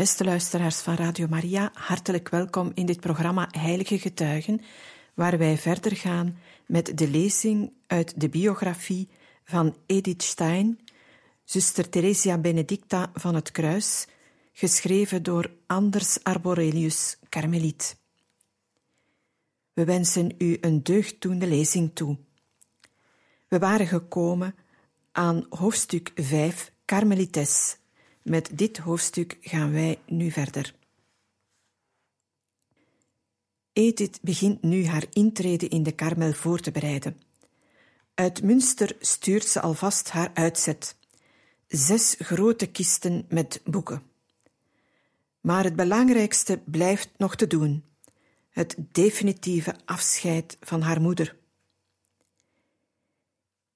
Beste 0.00 0.24
luisteraars 0.24 0.76
van 0.80 0.94
Radio 0.94 1.26
Maria, 1.28 1.70
hartelijk 1.74 2.28
welkom 2.28 2.70
in 2.74 2.86
dit 2.86 3.00
programma 3.00 3.48
Heilige 3.50 3.98
Getuigen, 3.98 4.60
waar 5.14 5.38
wij 5.38 5.58
verder 5.58 5.96
gaan 5.96 6.38
met 6.66 6.98
de 6.98 7.08
lezing 7.08 7.72
uit 7.86 8.20
de 8.20 8.28
biografie 8.28 9.08
van 9.44 9.76
Edith 9.86 10.22
Stein, 10.22 10.78
zuster 11.44 11.88
Theresia 11.88 12.38
Benedicta 12.38 13.10
van 13.14 13.34
het 13.34 13.50
Kruis, 13.50 14.06
geschreven 14.52 15.22
door 15.22 15.50
Anders 15.66 16.24
Arborelius, 16.24 17.18
Karmeliet. 17.28 17.96
We 19.72 19.84
wensen 19.84 20.34
u 20.38 20.58
een 20.60 20.82
deugddoende 20.82 21.46
lezing 21.46 21.90
toe. 21.94 22.18
We 23.48 23.58
waren 23.58 23.86
gekomen 23.86 24.54
aan 25.12 25.46
hoofdstuk 25.48 26.12
5, 26.14 26.72
Karmelites 26.84 27.79
met 28.22 28.50
dit 28.52 28.78
hoofdstuk 28.78 29.36
gaan 29.40 29.72
wij 29.72 29.98
nu 30.06 30.30
verder. 30.30 30.74
Edith 33.72 34.18
begint 34.22 34.62
nu 34.62 34.86
haar 34.86 35.04
intrede 35.10 35.68
in 35.68 35.82
de 35.82 35.92
Karmel 35.92 36.32
voor 36.32 36.60
te 36.60 36.70
bereiden. 36.70 37.20
Uit 38.14 38.42
Münster 38.42 38.96
stuurt 39.00 39.44
ze 39.44 39.60
alvast 39.60 40.10
haar 40.10 40.30
uitzet. 40.34 40.96
Zes 41.66 42.14
grote 42.18 42.66
kisten 42.66 43.26
met 43.28 43.60
boeken. 43.64 44.02
Maar 45.40 45.64
het 45.64 45.76
belangrijkste 45.76 46.60
blijft 46.64 47.10
nog 47.16 47.36
te 47.36 47.46
doen: 47.46 47.84
het 48.50 48.76
definitieve 48.92 49.74
afscheid 49.84 50.56
van 50.60 50.80
haar 50.80 51.00
moeder. 51.00 51.36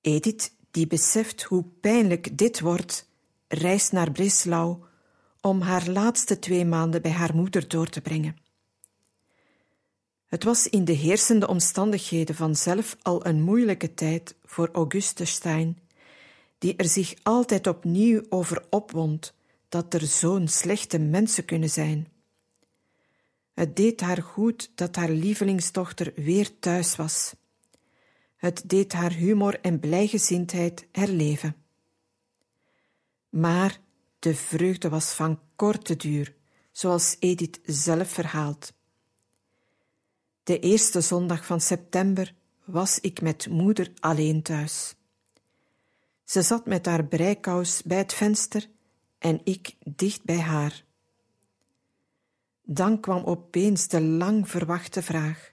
Edith, 0.01 0.53
die 0.71 0.87
beseft 0.87 1.43
hoe 1.43 1.65
pijnlijk 1.81 2.39
dit 2.39 2.61
wordt, 2.61 3.09
reist 3.55 3.93
naar 3.93 4.13
Breslau 4.13 4.83
om 5.41 5.61
haar 5.61 5.89
laatste 5.89 6.39
twee 6.39 6.65
maanden 6.65 7.03
bij 7.03 7.11
haar 7.11 7.35
moeder 7.35 7.69
door 7.69 7.89
te 7.89 8.01
brengen. 8.01 8.37
Het 10.27 10.45
was 10.45 10.69
in 10.69 10.85
de 10.85 10.93
heersende 10.93 11.49
omstandigheden 11.49 12.35
vanzelf 12.35 12.97
al 13.03 13.27
een 13.27 13.43
moeilijke 13.43 13.95
tijd 13.95 14.35
voor 14.45 14.69
Auguste 14.73 15.25
Stein, 15.25 15.79
die 16.59 16.77
er 16.77 16.89
zich 16.89 17.15
altijd 17.23 17.67
opnieuw 17.67 18.23
over 18.29 18.65
opwond 18.71 19.35
dat 19.69 19.95
er 19.95 20.07
zo'n 20.07 20.49
slechte 20.49 20.99
mensen 20.99 21.45
kunnen 21.45 21.71
zijn. 21.71 22.09
Het 23.55 23.77
deed 23.77 24.01
haar 24.01 24.23
goed 24.23 24.71
dat 24.75 24.97
haar 24.97 25.11
lievelingsdochter 25.11 26.13
weer 26.17 26.59
thuis 26.59 26.97
was. 26.97 27.35
Het 28.37 28.63
deed 28.67 28.93
haar 28.93 29.13
humor 29.13 29.61
en 29.61 29.81
blijgezindheid 29.81 30.87
herleven. 30.93 31.64
Maar 33.35 33.81
de 34.19 34.35
vreugde 34.35 34.89
was 34.89 35.13
van 35.13 35.41
korte 35.57 35.97
duur, 35.97 36.35
zoals 36.73 37.17
Edith 37.19 37.61
zelf 37.65 38.09
verhaalt. 38.11 38.73
De 40.43 40.59
eerste 40.59 41.01
zondag 41.01 41.47
van 41.47 41.61
september 41.61 42.35
was 42.65 43.01
ik 43.01 43.21
met 43.21 43.49
moeder 43.49 43.93
alleen 44.01 44.43
thuis. 44.43 44.95
Ze 46.25 46.43
zat 46.43 46.67
met 46.67 46.87
haar 46.87 47.05
breikous 47.05 47.83
bij 47.83 47.99
het 47.99 48.13
venster 48.13 48.69
en 49.19 49.41
ik 49.45 49.77
dicht 49.85 50.25
bij 50.25 50.41
haar. 50.41 50.85
Dan 52.63 53.01
kwam 53.01 53.25
opeens 53.25 53.89
de 53.89 54.01
lang 54.01 54.49
verwachte 54.49 55.03
vraag: 55.03 55.53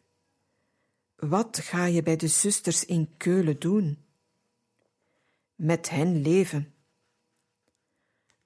Wat 1.16 1.60
ga 1.60 1.86
je 1.86 2.04
bij 2.04 2.16
de 2.16 2.28
zusters 2.28 2.86
in 2.86 3.14
Keulen 3.18 3.60
doen? 3.60 4.06
Met 5.56 5.90
hen 5.90 6.22
leven. 6.22 6.74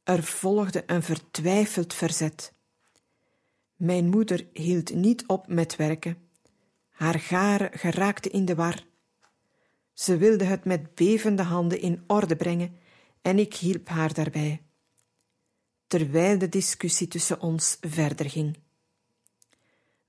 Er 0.06 0.24
volgde 0.24 0.84
een 0.86 1.04
vertwijfeld 1.04 1.94
verzet. 1.94 2.54
Mijn 3.76 4.10
moeder 4.10 4.48
hield 4.54 4.94
niet 4.94 5.28
op 5.28 5.48
met 5.48 5.76
werken. 5.76 6.18
Haar 6.90 7.20
garen 7.20 7.80
geraakte 7.80 8.30
in 8.30 8.46
de 8.46 8.56
war. 8.56 8.86
Ze 9.94 10.18
wilde 10.18 10.44
het 10.44 10.66
met 10.66 10.96
bevende 10.96 11.44
handen 11.44 11.80
in 11.80 12.04
orde 12.08 12.36
brengen 12.36 12.78
en 13.22 13.40
ik 13.40 13.56
hielp 13.56 13.88
haar 13.88 14.14
daarbij. 14.14 14.62
Terwijl 15.88 16.38
de 16.38 16.50
discussie 16.50 17.08
tussen 17.08 17.42
ons 17.42 17.78
verder 17.82 18.30
ging. 18.30 18.58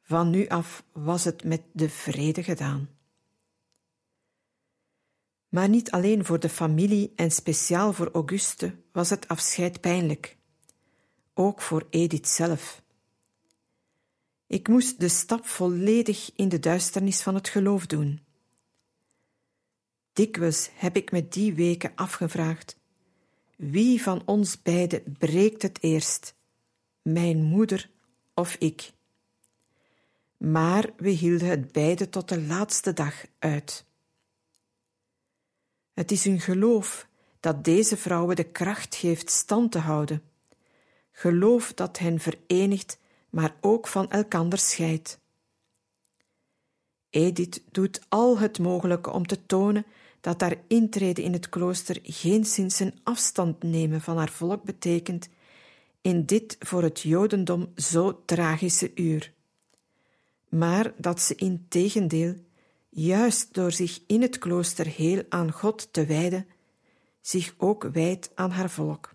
Van 0.03 0.31
nu 0.31 0.49
af 0.49 0.84
was 0.93 1.25
het 1.25 1.45
met 1.45 1.63
de 1.73 1.89
vrede 1.89 2.43
gedaan. 2.43 2.96
Maar 5.56 5.69
niet 5.69 5.91
alleen 5.91 6.25
voor 6.25 6.41
de 6.41 6.49
familie 6.49 7.12
en 7.15 7.31
speciaal 7.31 7.93
voor 7.93 8.11
Auguste 8.12 8.77
was 8.93 9.11
het 9.11 9.28
afscheid 9.28 9.81
pijnlijk. 9.81 10.37
Ook 11.34 11.62
voor 11.62 11.87
Edith 11.91 12.28
zelf. 12.28 12.83
Ik 14.47 14.69
moest 14.69 15.00
de 15.00 15.09
stap 15.09 15.47
volledig 15.47 16.31
in 16.34 16.49
de 16.49 16.59
duisternis 16.59 17.22
van 17.22 17.34
het 17.34 17.49
geloof 17.49 17.87
doen. 17.87 18.21
Dikwijls 20.12 20.71
heb 20.75 20.97
ik 20.97 21.12
me 21.12 21.28
die 21.28 21.55
weken 21.55 21.93
afgevraagd: 21.95 22.77
wie 23.56 24.03
van 24.03 24.22
ons 24.25 24.62
beiden 24.62 25.16
breekt 25.19 25.62
het 25.62 25.78
eerst, 25.83 26.34
mijn 27.03 27.43
moeder 27.43 27.91
of 28.34 28.55
ik? 28.55 28.93
Maar 30.37 30.91
we 30.97 31.11
hielden 31.11 31.49
het 31.49 31.72
beide 31.72 32.09
tot 32.09 32.28
de 32.28 32.41
laatste 32.41 32.93
dag 32.93 33.25
uit. 33.39 33.86
Het 35.97 36.11
is 36.11 36.25
hun 36.25 36.41
geloof 36.41 37.09
dat 37.41 37.65
deze 37.65 37.97
vrouwen 37.97 38.37
de 38.37 38.45
kracht 38.45 38.95
geeft 38.95 39.31
stand 39.31 39.73
te 39.73 39.79
houden. 39.79 40.23
Geloof 41.12 41.73
dat 41.75 41.99
hen 41.99 42.19
verenigt, 42.19 42.99
maar 43.31 43.55
ook 43.61 43.87
van 43.87 44.11
elkander 44.11 44.59
scheidt. 44.59 45.21
Edith 47.11 47.62
doet 47.71 48.01
al 48.09 48.39
het 48.39 48.59
mogelijke 48.59 49.11
om 49.11 49.27
te 49.27 49.47
tonen 49.47 49.87
dat 50.21 50.41
haar 50.41 50.57
intrede 50.67 51.23
in 51.23 51.33
het 51.33 51.49
klooster 51.49 51.99
geen 52.03 52.45
sinds 52.45 52.81
een 52.81 52.99
afstand 53.03 53.63
nemen 53.63 54.01
van 54.01 54.17
haar 54.17 54.31
volk 54.31 54.65
betekent 54.65 55.28
in 56.01 56.25
dit 56.25 56.57
voor 56.59 56.83
het 56.83 57.01
Jodendom 57.01 57.73
zo 57.77 58.23
tragische 58.25 58.91
uur. 58.95 59.33
Maar 60.49 60.93
dat 60.97 61.21
ze 61.21 61.34
in 61.34 61.67
tegendeel 61.69 62.34
juist 62.97 63.55
door 63.55 63.73
zich 63.73 64.01
in 64.07 64.23
het 64.23 64.39
klooster 64.39 64.87
heel 64.87 65.23
aan 65.29 65.53
God 65.53 65.93
te 65.93 66.07
wijden, 66.07 66.49
zich 67.21 67.55
ook 67.57 67.83
wijdt 67.83 68.31
aan 68.34 68.51
haar 68.51 68.71
volk. 68.71 69.15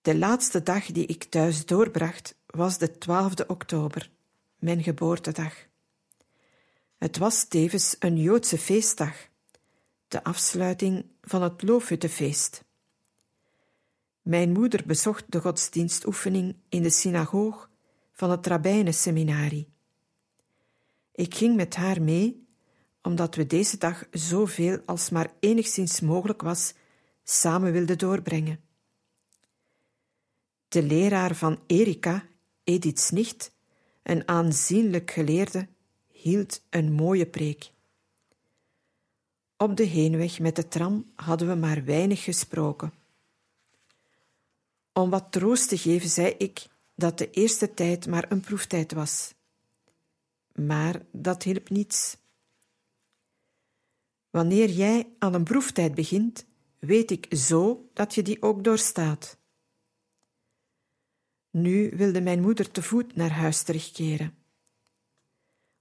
De 0.00 0.18
laatste 0.18 0.62
dag 0.62 0.86
die 0.86 1.06
ik 1.06 1.24
thuis 1.24 1.66
doorbracht 1.66 2.36
was 2.46 2.78
de 2.78 2.92
12e 2.92 3.46
oktober, 3.46 4.10
mijn 4.56 4.82
geboortedag. 4.82 5.54
Het 6.96 7.18
was 7.18 7.44
tevens 7.44 7.96
een 7.98 8.16
Joodse 8.16 8.58
feestdag, 8.58 9.14
de 10.08 10.24
afsluiting 10.24 11.04
van 11.22 11.42
het 11.42 11.62
Loofhuttefeest. 11.62 12.64
Mijn 14.22 14.52
moeder 14.52 14.82
bezocht 14.86 15.24
de 15.28 15.40
godsdienstoefening 15.40 16.56
in 16.68 16.82
de 16.82 16.90
synagoog 16.90 17.70
van 18.12 18.30
het 18.30 18.46
Rabbijnenseminarie. 18.46 19.74
Ik 21.16 21.34
ging 21.34 21.56
met 21.56 21.74
haar 21.76 22.02
mee, 22.02 22.46
omdat 23.02 23.34
we 23.34 23.46
deze 23.46 23.78
dag 23.78 24.04
zoveel 24.10 24.80
als 24.84 25.10
maar 25.10 25.32
enigszins 25.40 26.00
mogelijk 26.00 26.42
was 26.42 26.74
samen 27.24 27.72
wilden 27.72 27.98
doorbrengen. 27.98 28.60
De 30.68 30.82
leraar 30.82 31.34
van 31.34 31.60
Erika, 31.66 32.24
Edith's 32.64 33.10
nicht, 33.10 33.52
een 34.02 34.28
aanzienlijk 34.28 35.10
geleerde, 35.10 35.68
hield 36.08 36.62
een 36.70 36.92
mooie 36.92 37.26
preek. 37.26 37.70
Op 39.56 39.76
de 39.76 39.84
heenweg 39.84 40.38
met 40.38 40.56
de 40.56 40.68
tram 40.68 41.12
hadden 41.14 41.48
we 41.48 41.54
maar 41.54 41.84
weinig 41.84 42.22
gesproken. 42.22 42.92
Om 44.92 45.10
wat 45.10 45.32
troost 45.32 45.68
te 45.68 45.78
geven, 45.78 46.08
zei 46.08 46.34
ik 46.38 46.66
dat 46.94 47.18
de 47.18 47.30
eerste 47.30 47.74
tijd 47.74 48.06
maar 48.06 48.26
een 48.28 48.40
proeftijd 48.40 48.92
was 48.92 49.35
maar 50.56 51.02
dat 51.12 51.42
hielp 51.42 51.68
niets. 51.68 52.16
Wanneer 54.30 54.70
jij 54.70 55.08
aan 55.18 55.34
een 55.34 55.44
proeftijd 55.44 55.94
begint, 55.94 56.46
weet 56.78 57.10
ik 57.10 57.26
zo 57.30 57.90
dat 57.92 58.14
je 58.14 58.22
die 58.22 58.42
ook 58.42 58.64
doorstaat. 58.64 59.38
Nu 61.50 61.90
wilde 61.96 62.20
mijn 62.20 62.40
moeder 62.40 62.70
te 62.70 62.82
voet 62.82 63.16
naar 63.16 63.30
huis 63.30 63.62
terugkeren. 63.62 64.34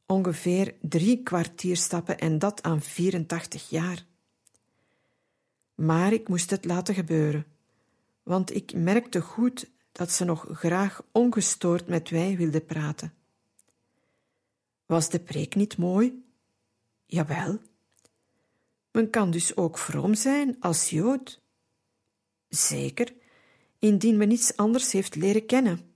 Ongeveer 0.05 0.75
drie 0.81 1.23
kwartier 1.23 1.77
stappen 1.77 2.17
en 2.17 2.39
dat 2.39 2.63
aan 2.63 2.81
84 2.81 3.69
jaar. 3.69 4.05
Maar 5.75 6.13
ik 6.13 6.27
moest 6.27 6.49
het 6.49 6.65
laten 6.65 6.93
gebeuren, 6.93 7.45
want 8.23 8.55
ik 8.55 8.73
merkte 8.73 9.21
goed 9.21 9.71
dat 9.91 10.11
ze 10.11 10.25
nog 10.25 10.47
graag 10.51 11.01
ongestoord 11.11 11.87
met 11.87 12.11
mij 12.11 12.37
wilde 12.37 12.61
praten. 12.61 13.13
Was 14.85 15.09
de 15.09 15.19
preek 15.19 15.55
niet 15.55 15.77
mooi? 15.77 16.23
Jawel. 17.05 17.59
Men 18.91 19.09
kan 19.09 19.31
dus 19.31 19.55
ook 19.55 19.77
vroom 19.77 20.13
zijn 20.13 20.55
als 20.59 20.89
Jood. 20.89 21.41
Zeker, 22.49 23.13
indien 23.79 24.17
men 24.17 24.27
niets 24.27 24.57
anders 24.57 24.91
heeft 24.91 25.15
leren 25.15 25.45
kennen. 25.45 25.93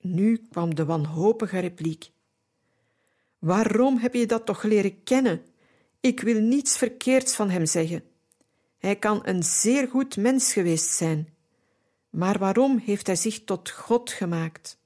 Nu 0.00 0.46
kwam 0.50 0.74
de 0.74 0.84
wanhopige 0.84 1.58
repliek. 1.58 2.10
Waarom 3.38 3.98
heb 3.98 4.14
je 4.14 4.26
dat 4.26 4.46
toch 4.46 4.62
leren 4.62 5.02
kennen? 5.02 5.44
Ik 6.00 6.20
wil 6.20 6.40
niets 6.40 6.76
verkeerds 6.76 7.34
van 7.34 7.50
hem 7.50 7.66
zeggen. 7.66 8.02
Hij 8.78 8.96
kan 8.96 9.20
een 9.22 9.42
zeer 9.42 9.88
goed 9.88 10.16
mens 10.16 10.52
geweest 10.52 10.90
zijn. 10.90 11.34
Maar 12.10 12.38
waarom 12.38 12.78
heeft 12.78 13.06
hij 13.06 13.16
zich 13.16 13.44
tot 13.44 13.70
God 13.70 14.10
gemaakt? 14.10 14.77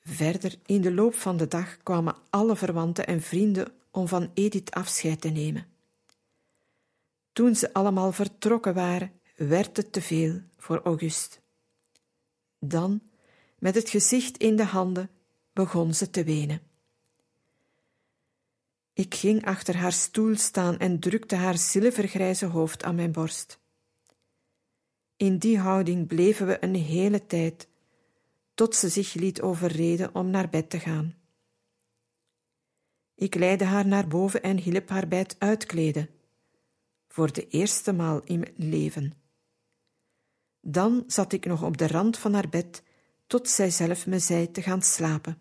Verder 0.00 0.58
in 0.66 0.80
de 0.80 0.92
loop 0.92 1.14
van 1.14 1.36
de 1.36 1.48
dag 1.48 1.82
kwamen 1.82 2.16
alle 2.30 2.56
verwanten 2.56 3.06
en 3.06 3.22
vrienden 3.22 3.72
om 3.90 4.08
van 4.08 4.30
Edith 4.34 4.70
afscheid 4.70 5.20
te 5.20 5.28
nemen. 5.28 5.66
Toen 7.32 7.54
ze 7.54 7.72
allemaal 7.72 8.12
vertrokken 8.12 8.74
waren, 8.74 9.12
werd 9.36 9.76
het 9.76 9.92
te 9.92 10.02
veel 10.02 10.40
voor 10.56 10.80
August. 10.82 11.40
Dan, 12.58 13.00
met 13.58 13.74
het 13.74 13.88
gezicht 13.88 14.36
in 14.36 14.56
de 14.56 14.64
handen, 14.64 15.10
begon 15.52 15.94
ze 15.94 16.10
te 16.10 16.24
wenen. 16.24 16.60
Ik 18.92 19.14
ging 19.14 19.44
achter 19.44 19.76
haar 19.76 19.92
stoel 19.92 20.36
staan 20.36 20.78
en 20.78 20.98
drukte 20.98 21.36
haar 21.36 21.58
zilvergrijze 21.58 22.46
hoofd 22.46 22.82
aan 22.82 22.94
mijn 22.94 23.12
borst. 23.12 23.58
In 25.16 25.38
die 25.38 25.58
houding 25.58 26.06
bleven 26.06 26.46
we 26.46 26.64
een 26.64 26.74
hele 26.74 27.26
tijd, 27.26 27.68
tot 28.60 28.76
ze 28.76 28.88
zich 28.88 29.14
liet 29.14 29.40
overreden 29.40 30.14
om 30.14 30.30
naar 30.30 30.48
bed 30.48 30.70
te 30.70 30.78
gaan. 30.78 31.14
Ik 33.14 33.34
leidde 33.34 33.64
haar 33.64 33.86
naar 33.86 34.06
boven 34.06 34.42
en 34.42 34.58
hielp 34.58 34.88
haar 34.88 35.08
bij 35.08 35.18
het 35.18 35.36
uitkleden, 35.38 36.08
voor 37.08 37.32
de 37.32 37.48
eerste 37.48 37.92
maal 37.92 38.20
in 38.24 38.38
mijn 38.38 38.54
leven. 38.56 39.12
Dan 40.60 41.04
zat 41.06 41.32
ik 41.32 41.44
nog 41.44 41.62
op 41.62 41.76
de 41.76 41.86
rand 41.86 42.18
van 42.18 42.34
haar 42.34 42.48
bed, 42.48 42.82
tot 43.26 43.48
zij 43.48 43.70
zelf 43.70 44.06
me 44.06 44.18
zei 44.18 44.50
te 44.50 44.62
gaan 44.62 44.82
slapen. 44.82 45.38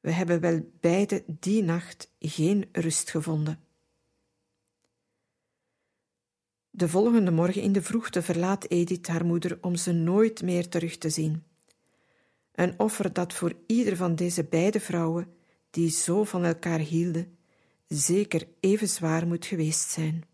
We 0.00 0.10
hebben 0.10 0.40
wel 0.40 0.70
beide 0.80 1.24
die 1.26 1.62
nacht 1.62 2.10
geen 2.18 2.68
rust 2.72 3.10
gevonden. 3.10 3.64
De 6.70 6.88
volgende 6.88 7.30
morgen 7.30 7.62
in 7.62 7.72
de 7.72 7.82
vroegte 7.82 8.22
verlaat 8.22 8.68
Edith 8.68 9.06
haar 9.06 9.24
moeder 9.24 9.58
om 9.60 9.76
ze 9.76 9.92
nooit 9.92 10.42
meer 10.42 10.68
terug 10.68 10.98
te 10.98 11.10
zien. 11.10 11.52
Een 12.54 12.78
offer 12.78 13.12
dat 13.12 13.32
voor 13.32 13.54
ieder 13.66 13.96
van 13.96 14.14
deze 14.14 14.44
beide 14.44 14.80
vrouwen, 14.80 15.34
die 15.70 15.90
zo 15.90 16.24
van 16.24 16.44
elkaar 16.44 16.78
hielden, 16.78 17.38
zeker 17.86 18.48
even 18.60 18.88
zwaar 18.88 19.26
moet 19.26 19.46
geweest 19.46 19.90
zijn. 19.90 20.24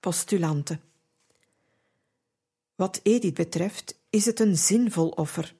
Postulante. 0.00 0.80
Wat 2.74 3.00
Edith 3.02 3.34
betreft, 3.34 4.00
is 4.10 4.24
het 4.24 4.40
een 4.40 4.56
zinvol 4.56 5.08
offer. 5.08 5.54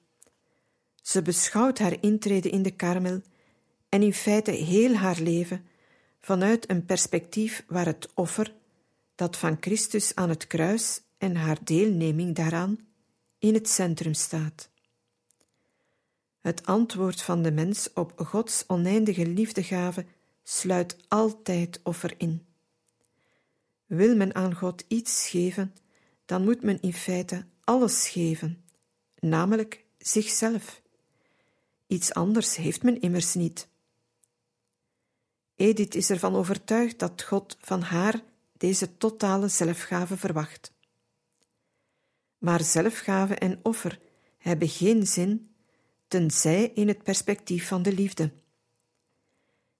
Ze 1.01 1.21
beschouwt 1.21 1.79
haar 1.79 2.01
intrede 2.01 2.49
in 2.49 2.63
de 2.63 2.71
karmel 2.75 3.21
en 3.89 4.01
in 4.01 4.13
feite 4.13 4.51
heel 4.51 4.93
haar 4.93 5.19
leven 5.19 5.65
vanuit 6.21 6.69
een 6.69 6.85
perspectief 6.85 7.63
waar 7.67 7.85
het 7.85 8.09
offer, 8.13 8.53
dat 9.15 9.37
van 9.37 9.57
Christus 9.59 10.15
aan 10.15 10.29
het 10.29 10.47
kruis 10.47 11.01
en 11.17 11.35
haar 11.35 11.57
deelneming 11.63 12.35
daaraan, 12.35 12.88
in 13.39 13.53
het 13.53 13.69
centrum 13.69 14.13
staat. 14.13 14.69
Het 16.39 16.65
antwoord 16.65 17.21
van 17.21 17.41
de 17.41 17.51
mens 17.51 17.93
op 17.93 18.13
Gods 18.15 18.63
oneindige 18.67 19.27
liefdegave 19.27 20.05
sluit 20.43 20.97
altijd 21.07 21.79
offer 21.83 22.13
in. 22.17 22.45
Wil 23.85 24.15
men 24.15 24.35
aan 24.35 24.55
God 24.55 24.83
iets 24.87 25.29
geven, 25.29 25.75
dan 26.25 26.43
moet 26.43 26.63
men 26.63 26.81
in 26.81 26.93
feite 26.93 27.45
alles 27.63 28.09
geven, 28.09 28.63
namelijk 29.19 29.85
zichzelf. 29.97 30.81
Iets 31.87 32.13
anders 32.13 32.55
heeft 32.55 32.83
men 32.83 33.01
immers 33.01 33.33
niet. 33.33 33.67
Edith 35.55 35.95
is 35.95 36.09
ervan 36.09 36.35
overtuigd 36.35 36.99
dat 36.99 37.23
God 37.23 37.57
van 37.59 37.81
haar 37.81 38.21
deze 38.57 38.97
totale 38.97 39.47
zelfgave 39.47 40.17
verwacht. 40.17 40.73
Maar 42.39 42.63
zelfgave 42.63 43.35
en 43.35 43.59
offer 43.63 43.99
hebben 44.37 44.67
geen 44.67 45.07
zin 45.07 45.55
tenzij 46.07 46.71
in 46.73 46.87
het 46.87 47.03
perspectief 47.03 47.67
van 47.67 47.81
de 47.81 47.93
liefde. 47.93 48.31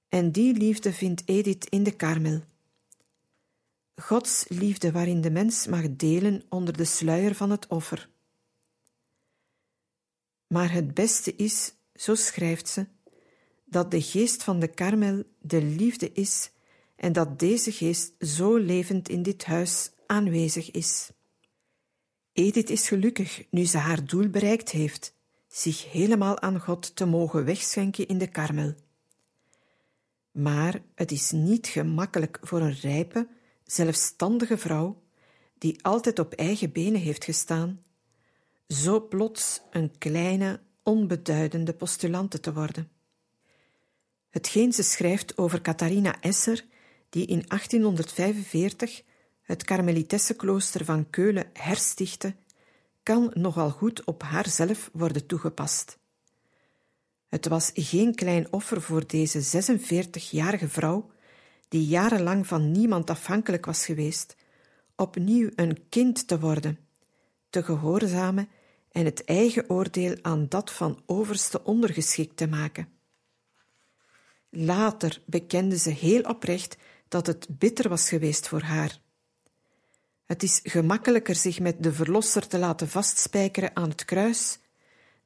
En 0.08 0.32
die 0.32 0.54
liefde 0.54 0.94
vindt 0.94 1.22
Edith 1.26 1.66
in 1.70 1.84
de 1.84 1.96
karmel. 1.96 2.42
Gods 3.96 4.46
liefde 4.48 4.92
waarin 4.92 5.22
de 5.22 5.32
mens 5.32 5.68
mag 5.68 5.96
delen 5.96 6.44
onder 6.50 6.78
de 6.78 6.86
sluier 6.86 7.36
van 7.36 7.50
het 7.50 7.68
offer. 7.68 8.10
Maar 10.48 10.72
het 10.72 10.94
beste 10.94 11.36
is, 11.36 11.74
zo 11.94 12.16
schrijft 12.16 12.70
ze, 12.70 12.88
dat 13.66 13.92
de 13.92 14.02
geest 14.02 14.44
van 14.44 14.60
de 14.60 14.68
karmel 14.68 15.24
de 15.40 15.62
liefde 15.62 16.12
is 16.12 16.52
en 16.96 17.14
dat 17.14 17.40
deze 17.40 17.72
geest 17.72 18.14
zo 18.20 18.56
levend 18.56 19.10
in 19.10 19.24
dit 19.24 19.46
huis 19.46 19.92
aanwezig 20.06 20.72
is. 20.72 21.12
Edith 22.40 22.70
is 22.70 22.88
gelukkig 22.88 23.44
nu 23.50 23.66
ze 23.66 23.78
haar 23.78 24.06
doel 24.06 24.30
bereikt 24.30 24.70
heeft, 24.70 25.14
zich 25.48 25.92
helemaal 25.92 26.40
aan 26.40 26.60
God 26.60 26.96
te 26.96 27.06
mogen 27.06 27.46
wegschenken 27.46 28.08
in 28.08 28.18
de 28.18 28.28
karmel. 28.28 28.76
Maar 30.32 30.82
het 30.96 31.12
is 31.12 31.32
niet 31.32 31.68
gemakkelijk 31.68 32.40
voor 32.42 32.62
een 32.62 32.80
rijpe, 32.80 33.28
zelfstandige 33.64 34.58
vrouw, 34.58 35.02
die 35.58 35.84
altijd 35.84 36.20
op 36.20 36.34
eigen 36.34 36.72
benen 36.72 37.02
heeft 37.02 37.24
gestaan, 37.24 37.84
zo 38.68 39.08
plots 39.08 39.62
een 39.72 39.98
kleine, 39.98 40.60
onbeduidende 40.84 41.74
postulante 41.74 42.40
te 42.40 42.54
worden. 42.54 42.90
Hetgeen 44.30 44.74
ze 44.74 44.84
schrijft 44.84 45.38
over 45.38 45.62
Catharina 45.62 46.22
Esser, 46.22 46.66
die 47.10 47.26
in 47.26 47.44
1845 47.48 49.04
het 49.50 49.64
Karmelitessenklooster 49.64 50.86
van 50.86 51.10
Keulen 51.10 51.50
herstichtte, 51.54 52.36
kan 53.04 53.32
nogal 53.34 53.70
goed 53.70 54.04
op 54.04 54.24
haarzelf 54.24 54.90
worden 54.94 55.26
toegepast. 55.26 55.98
Het 57.28 57.48
was 57.48 57.72
geen 57.74 58.16
klein 58.16 58.54
offer 58.54 58.82
voor 58.82 59.08
deze 59.08 59.64
46-jarige 59.64 60.68
vrouw, 60.68 61.12
die 61.68 61.86
jarenlang 61.86 62.48
van 62.48 62.72
niemand 62.72 63.10
afhankelijk 63.10 63.66
was 63.66 63.86
geweest, 63.86 64.36
opnieuw 64.96 65.50
een 65.56 65.90
kind 65.90 66.28
te 66.28 66.40
worden, 66.40 66.80
te 67.50 67.64
gehoorzamen 67.64 68.50
en 68.92 69.06
het 69.06 69.24
eigen 69.24 69.70
oordeel 69.70 70.18
aan 70.22 70.46
dat 70.50 70.72
van 70.72 71.04
overste 71.06 71.64
ondergeschikt 71.64 72.38
te 72.38 72.48
maken. 72.48 72.88
Later 74.50 75.22
bekende 75.26 75.78
ze 75.78 75.90
heel 75.90 76.22
oprecht 76.22 76.78
dat 77.08 77.28
het 77.28 77.48
bitter 77.50 77.90
was 77.90 78.10
geweest 78.10 78.48
voor 78.48 78.62
haar. 78.62 79.00
Het 80.30 80.44
is 80.44 80.60
gemakkelijker 80.64 81.36
zich 81.36 81.60
met 81.60 81.84
de 81.84 81.94
Verlosser 81.94 82.48
te 82.48 82.58
laten 82.58 82.90
vastspijkeren 82.90 83.76
aan 83.76 83.90
het 83.90 84.06
kruis, 84.06 84.60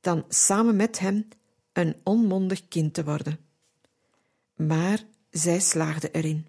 dan 0.02 0.26
samen 0.30 0.76
met 0.76 1.00
hem 1.00 1.28
een 1.74 1.96
onmondig 2.04 2.68
kind 2.68 2.94
te 2.94 3.04
worden. 3.04 3.40
Maar 4.56 5.04
zij 5.30 5.60
slaagde 5.60 6.12
erin. 6.12 6.48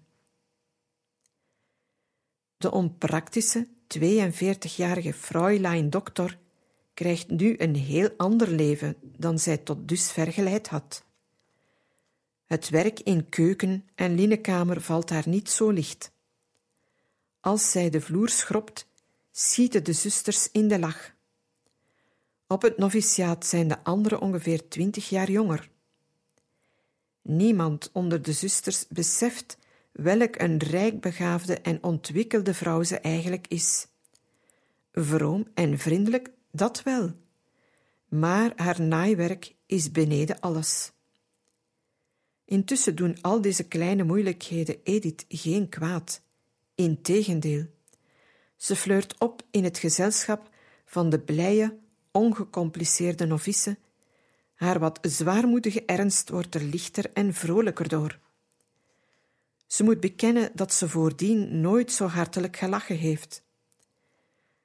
De 2.57 2.71
onpraktische, 2.71 3.67
42-jarige 3.97 5.13
Fräulein 5.13 5.89
Dokter 5.89 6.37
krijgt 6.93 7.29
nu 7.29 7.55
een 7.57 7.75
heel 7.75 8.09
ander 8.17 8.51
leven 8.51 8.95
dan 9.01 9.39
zij 9.39 9.57
tot 9.57 9.87
dusver 9.87 10.31
geleid 10.31 10.67
had. 10.67 11.03
Het 12.45 12.69
werk 12.69 12.99
in 12.99 13.29
keuken 13.29 13.87
en 13.95 14.15
linnenkamer 14.15 14.81
valt 14.81 15.09
haar 15.09 15.27
niet 15.27 15.49
zo 15.49 15.69
licht. 15.69 16.13
Als 17.45 17.71
zij 17.71 17.89
de 17.89 18.01
vloer 18.01 18.29
schrobt, 18.29 18.87
schieten 19.31 19.83
de 19.83 19.93
zusters 19.93 20.51
in 20.51 20.67
de 20.67 20.79
lach. 20.79 21.13
Op 22.47 22.61
het 22.61 22.77
noviciaat 22.77 23.45
zijn 23.45 23.67
de 23.67 23.83
anderen 23.83 24.19
ongeveer 24.19 24.67
twintig 24.67 25.09
jaar 25.09 25.31
jonger. 25.31 25.69
Niemand 27.21 27.89
onder 27.93 28.21
de 28.21 28.33
zusters 28.33 28.87
beseft 28.87 29.57
welk 29.91 30.35
een 30.35 30.57
rijkbegaafde 30.57 31.59
en 31.59 31.83
ontwikkelde 31.83 32.53
vrouw 32.53 32.83
ze 32.83 32.99
eigenlijk 32.99 33.47
is. 33.47 33.87
Vroom 34.91 35.47
en 35.53 35.77
vriendelijk, 35.77 36.31
dat 36.51 36.83
wel, 36.83 37.11
maar 38.09 38.53
haar 38.55 38.81
naaiwerk 38.81 39.55
is 39.65 39.91
beneden 39.91 40.39
alles. 40.39 40.91
Intussen 42.45 42.95
doen 42.95 43.21
al 43.21 43.41
deze 43.41 43.63
kleine 43.67 44.03
moeilijkheden 44.03 44.83
Edith 44.83 45.25
geen 45.27 45.69
kwaad. 45.69 46.23
Integendeel, 46.75 47.65
ze 48.55 48.75
flirt 48.75 49.19
op 49.19 49.41
in 49.51 49.63
het 49.63 49.77
gezelschap 49.77 50.49
van 50.85 51.09
de 51.09 51.19
blije, 51.19 51.77
ongecompliceerde 52.11 53.25
novice. 53.25 53.77
Haar 54.53 54.79
wat 54.79 54.99
zwaarmoedige 55.01 55.85
ernst 55.85 56.29
wordt 56.29 56.55
er 56.55 56.61
lichter 56.61 57.11
en 57.13 57.33
vrolijker 57.33 57.87
door. 57.87 58.19
Ze 59.67 59.83
moet 59.83 59.99
bekennen 59.99 60.51
dat 60.53 60.73
ze 60.73 60.89
voordien 60.89 61.61
nooit 61.61 61.91
zo 61.91 62.05
hartelijk 62.05 62.57
gelachen 62.57 62.97
heeft. 62.97 63.43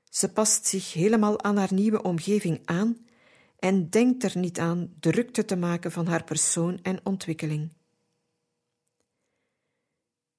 Ze 0.09 0.33
past 0.33 0.67
zich 0.67 0.93
helemaal 0.93 1.43
aan 1.43 1.57
haar 1.57 1.75
nieuwe 1.75 2.03
omgeving 2.03 2.61
aan 2.65 3.07
en 3.59 3.91
denkt 3.91 4.23
er 4.23 4.39
niet 4.39 4.59
aan 4.59 4.95
drukte 5.01 5.45
te 5.45 5.57
maken 5.57 5.93
van 5.93 6.07
haar 6.07 6.25
persoon 6.25 6.79
en 6.83 7.01
ontwikkeling. 7.03 7.73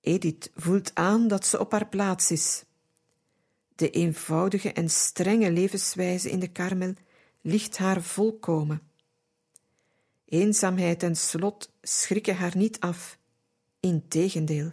Edith 0.01 0.51
voelt 0.55 0.95
aan 0.95 1.27
dat 1.27 1.45
ze 1.45 1.59
op 1.59 1.71
haar 1.71 1.87
plaats 1.87 2.31
is. 2.31 2.63
De 3.75 3.89
eenvoudige 3.89 4.73
en 4.73 4.89
strenge 4.89 5.51
levenswijze 5.51 6.29
in 6.29 6.39
de 6.39 6.51
karmel 6.51 6.93
ligt 7.41 7.77
haar 7.77 8.01
volkomen. 8.01 8.81
Eenzaamheid 10.25 11.03
en 11.03 11.15
slot 11.15 11.71
schrikken 11.81 12.35
haar 12.35 12.57
niet 12.57 12.79
af, 12.79 13.17
integendeel. 13.79 14.71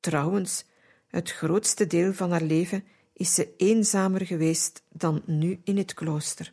Trouwens, 0.00 0.64
het 1.06 1.30
grootste 1.30 1.86
deel 1.86 2.12
van 2.12 2.30
haar 2.30 2.42
leven 2.42 2.84
is 3.12 3.34
ze 3.34 3.54
eenzamer 3.56 4.26
geweest 4.26 4.82
dan 4.88 5.22
nu 5.26 5.60
in 5.64 5.76
het 5.76 5.94
klooster. 5.94 6.52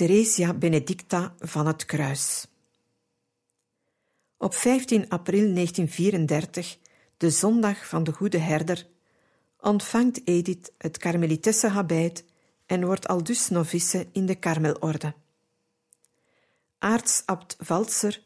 Theresia 0.00 0.54
Benedicta 0.54 1.34
van 1.38 1.66
het 1.66 1.84
Kruis. 1.84 2.46
Op 4.36 4.54
15 4.54 5.08
april 5.08 5.54
1934, 5.54 6.78
de 7.16 7.30
zondag 7.30 7.86
van 7.86 8.04
de 8.04 8.12
Goede 8.12 8.38
Herder, 8.38 8.86
ontvangt 9.58 10.20
Edith 10.24 10.72
het 10.78 10.98
Karmelitesse 10.98 11.68
habit 11.68 12.24
en 12.66 12.84
wordt 12.84 13.08
aldus 13.08 13.48
novice 13.48 14.06
in 14.12 14.26
de 14.26 14.34
Karmelorde. 14.34 15.14
Aartsabt 16.78 17.56
Valser 17.58 18.22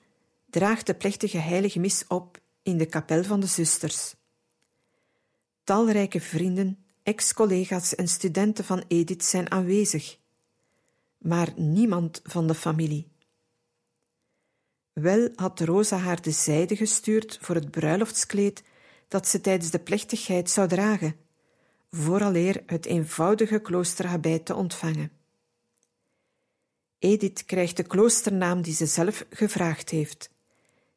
draagt 0.50 0.87
de 0.87 0.95
plechtige 0.95 1.38
heilige 1.38 1.78
mis 1.78 2.04
op 2.09 2.40
in 2.62 2.78
de 2.78 2.87
kapel 2.87 3.25
van 3.25 3.40
de 3.40 3.47
zusters. 3.47 4.14
Talrijke 5.64 6.21
vrienden, 6.21 6.85
ex-collega's 7.02 7.95
en 7.95 8.09
studenten 8.09 8.64
van 8.64 8.85
Edith 8.88 9.25
zijn 9.25 9.50
aanwezig 9.50 10.23
maar 11.25 11.52
niemand 11.57 12.21
van 12.25 12.47
de 12.47 12.54
familie. 12.54 13.12
Wel 14.93 15.28
had 15.35 15.61
Rosa 15.61 15.97
haar 15.97 16.23
de 16.23 16.31
zijde 16.31 16.76
gestuurd 16.76 17.38
voor 17.40 17.54
het 17.54 17.71
bruiloftskleed 17.71 18.62
dat 19.09 19.28
ze 19.28 19.40
tijdens 19.40 19.71
de 19.71 19.78
plechtigheid 19.78 20.50
zou 20.50 20.69
dragen, 20.69 21.16
vooraleer 21.90 22.62
het 22.66 22.87
eenvoudige 22.87 23.59
kloosterhabit 23.59 24.47
te 24.47 24.54
ontvangen. 24.54 25.12
Edith 26.99 27.45
krijgt 27.45 27.76
de 27.76 27.83
kloosternaam 27.83 28.62
die 28.62 28.75
ze 28.75 28.87
zelf 28.87 29.26
gevraagd 29.31 29.90
heeft: 29.90 30.31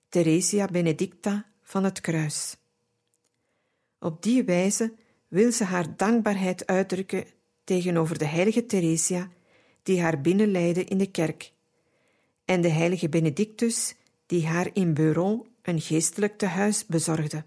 Theresia 0.09 0.65
Benedicta 0.65 1.45
van 1.61 1.83
het 1.83 2.01
Kruis. 2.01 2.57
Op 3.99 4.23
die 4.23 4.43
wijze 4.43 4.93
wil 5.27 5.51
ze 5.51 5.63
haar 5.63 5.95
dankbaarheid 5.95 6.65
uitdrukken 6.65 7.25
tegenover 7.63 8.17
de 8.17 8.25
heilige 8.25 8.65
Theresia, 8.65 9.29
die 9.87 10.01
haar 10.01 10.21
binnenleidde 10.21 10.83
in 10.83 10.97
de 10.97 11.11
kerk, 11.11 11.51
en 12.45 12.61
de 12.61 12.69
heilige 12.69 13.09
Benedictus, 13.09 13.95
die 14.25 14.47
haar 14.47 14.69
in 14.73 14.93
Beuron 14.93 15.47
een 15.61 15.81
geestelijk 15.81 16.37
tehuis 16.37 16.85
bezorgde. 16.85 17.45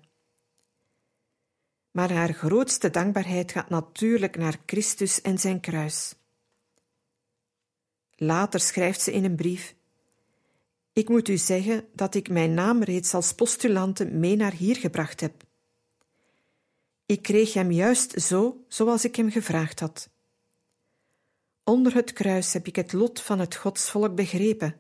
Maar 1.91 2.13
haar 2.13 2.33
grootste 2.33 2.91
dankbaarheid 2.91 3.53
gaat 3.53 3.69
natuurlijk 3.69 4.37
naar 4.37 4.61
Christus 4.67 5.21
en 5.21 5.39
zijn 5.39 5.61
kruis. 5.61 6.15
Later 8.15 8.61
schrijft 8.61 9.01
ze 9.01 9.13
in 9.13 9.25
een 9.25 9.37
brief: 9.37 9.75
Ik 10.93 11.09
moet 11.09 11.29
u 11.29 11.37
zeggen 11.37 11.85
dat 11.95 12.15
ik 12.15 12.29
mijn 12.29 12.55
naam 12.55 12.83
reeds 12.83 13.15
als 13.15 13.33
postulante 13.33 14.05
mee 14.05 14.37
naar 14.37 14.53
hier 14.53 14.77
gebracht 14.77 15.21
heb. 15.21 15.45
Ik 17.07 17.23
kreeg 17.23 17.53
hem 17.53 17.71
juist 17.71 18.23
zo 18.23 18.65
zoals 18.69 19.05
ik 19.05 19.17
hem 19.17 19.31
gevraagd 19.31 19.81
had. 19.81 20.09
Onder 21.71 21.95
het 21.95 22.13
kruis 22.13 22.53
heb 22.53 22.67
ik 22.67 22.77
het 22.77 22.93
lot 22.93 23.21
van 23.21 23.39
het 23.39 23.55
godsvolk 23.55 24.15
begrepen, 24.15 24.77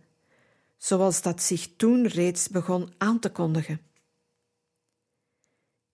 zoals 0.76 1.22
dat 1.22 1.42
zich 1.42 1.68
toen 1.76 2.06
reeds 2.06 2.48
begon 2.48 2.92
aan 2.98 3.18
te 3.18 3.30
kondigen. 3.30 3.80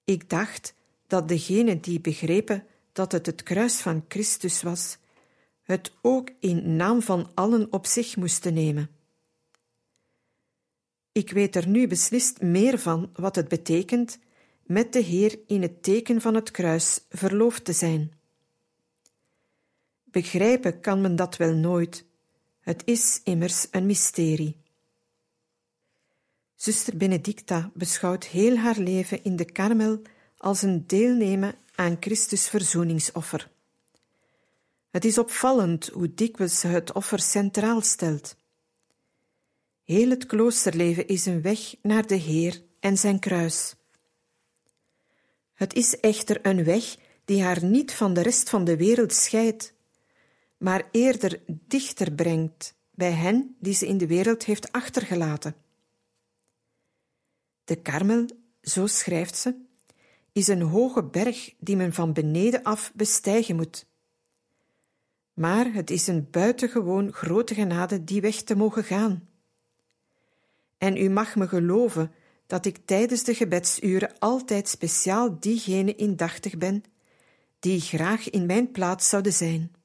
Ik 0.05 0.31
dacht 0.31 0.75
dat 1.07 1.29
degenen 1.29 1.81
die 1.81 2.01
begrepen 2.01 2.67
dat 2.93 3.13
het 3.13 3.27
het 3.27 3.43
kruis 3.43 3.81
van 3.81 4.05
Christus 4.09 4.63
was, 4.63 4.99
het 5.63 5.93
ook 6.03 6.31
in 6.41 6.77
naam 6.77 7.03
van 7.03 7.31
allen 7.35 7.73
op 7.73 7.87
zich 7.87 8.17
moesten 8.17 8.55
nemen. 8.55 8.91
Ik 11.13 11.31
weet 11.31 11.57
er 11.57 11.69
nu 11.69 11.87
beslist 11.87 12.41
meer 12.41 12.79
van 12.79 13.11
wat 13.13 13.37
het 13.37 13.49
betekent 13.49 14.19
met 14.63 14.93
de 14.93 15.01
Heer 15.01 15.39
in 15.47 15.63
het 15.63 15.83
teken 15.83 16.21
van 16.21 16.35
het 16.35 16.51
kruis 16.51 17.01
verloofd 17.09 17.65
te 17.65 17.73
zijn. 17.73 18.16
Begrijpen 20.17 20.81
kan 20.81 21.01
men 21.01 21.17
dat 21.17 21.37
wel 21.37 21.55
nooit, 21.55 22.05
het 22.61 22.83
is 22.85 23.21
immers 23.25 23.67
een 23.71 23.87
mysterie. 23.87 24.57
Zuster 26.55 26.97
Benedicta 26.97 27.71
beschouwt 27.75 28.25
heel 28.25 28.57
haar 28.57 28.79
leven 28.79 29.25
in 29.25 29.37
de 29.37 29.45
Karmel 29.45 30.03
als 30.37 30.63
een 30.63 30.87
deelnemen 30.87 31.55
aan 31.75 31.97
Christus 32.01 32.49
verzoeningsoffer. 32.49 33.51
Het 34.91 35.05
is 35.05 35.19
opvallend 35.19 35.87
hoe 35.87 36.15
dikwijls 36.15 36.61
ze 36.61 36.67
het 36.67 36.93
offer 36.93 37.21
centraal 37.21 37.81
stelt. 37.81 38.37
Heel 39.85 40.11
het 40.11 40.27
kloosterleven 40.27 41.07
is 41.07 41.27
een 41.27 41.43
weg 41.43 41.75
naar 41.83 42.07
de 42.07 42.15
Heer 42.15 42.63
en 42.81 42.97
zijn 42.97 43.19
kruis. 43.19 43.75
Het 45.55 45.75
is 45.75 46.01
echter 46.01 46.47
een 46.47 46.65
weg 46.65 46.97
die 47.25 47.43
haar 47.43 47.65
niet 47.65 47.93
van 47.93 48.15
de 48.15 48.21
rest 48.21 48.51
van 48.51 48.65
de 48.65 48.77
wereld 48.77 49.13
scheidt, 49.13 49.75
maar 50.67 50.89
eerder 50.91 51.41
dichter 51.47 52.13
brengt 52.13 52.75
bij 52.91 53.13
hen 53.13 53.57
die 53.59 53.75
ze 53.75 53.87
in 53.87 53.99
de 53.99 54.07
wereld 54.07 54.45
heeft 54.45 54.73
achtergelaten. 54.73 55.55
De 57.65 57.77
Karmel, 57.77 58.27
zo 58.63 58.87
schrijft 58.87 59.37
ze, 59.37 59.55
is 60.33 60.49
een 60.49 60.63
hoge 60.63 61.05
berg 61.05 61.55
die 61.59 61.77
men 61.77 61.93
van 61.93 62.13
beneden 62.13 62.63
af 62.63 62.93
bestijgen 62.95 63.57
moet. 63.57 63.87
Maar 65.35 65.73
het 65.73 65.91
is 65.91 66.07
een 66.07 66.31
buitengewoon 66.31 67.13
grote 67.13 67.55
genade 67.55 68.05
die 68.05 68.21
weg 68.21 68.43
te 68.43 68.57
mogen 68.57 68.85
gaan. 68.85 69.29
En 70.79 70.97
u 70.97 71.09
mag 71.09 71.37
me 71.37 71.49
geloven 71.49 72.13
dat 72.47 72.67
ik 72.67 72.79
tijdens 72.85 73.25
de 73.25 73.35
gebedsuren 73.35 74.19
altijd 74.19 74.69
speciaal 74.69 75.41
diegene 75.41 75.95
indachtig 75.95 76.59
ben 76.59 76.85
die 77.59 77.81
graag 77.81 78.31
in 78.31 78.47
mijn 78.47 78.71
plaats 78.71 79.09
zouden 79.09 79.33
zijn. 79.33 79.77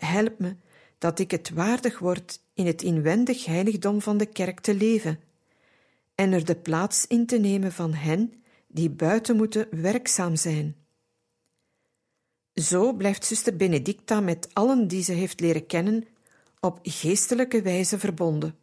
Help 0.00 0.38
me 0.38 0.56
dat 0.98 1.18
ik 1.18 1.30
het 1.30 1.50
waardig 1.50 1.98
word 1.98 2.40
in 2.54 2.66
het 2.66 2.82
inwendig 2.82 3.44
heiligdom 3.44 4.00
van 4.00 4.18
de 4.18 4.26
kerk 4.26 4.60
te 4.60 4.74
leven 4.74 5.20
en 6.14 6.32
er 6.32 6.44
de 6.44 6.56
plaats 6.56 7.06
in 7.06 7.26
te 7.26 7.38
nemen 7.38 7.72
van 7.72 7.94
hen 7.94 8.42
die 8.66 8.90
buiten 8.90 9.36
moeten 9.36 9.66
werkzaam 9.70 10.36
zijn. 10.36 10.76
Zo 12.54 12.92
blijft 12.92 13.24
zuster 13.24 13.56
Benedicta 13.56 14.20
met 14.20 14.48
allen 14.52 14.88
die 14.88 15.02
ze 15.02 15.12
heeft 15.12 15.40
leren 15.40 15.66
kennen 15.66 16.06
op 16.60 16.78
geestelijke 16.82 17.62
wijze 17.62 17.98
verbonden. 17.98 18.56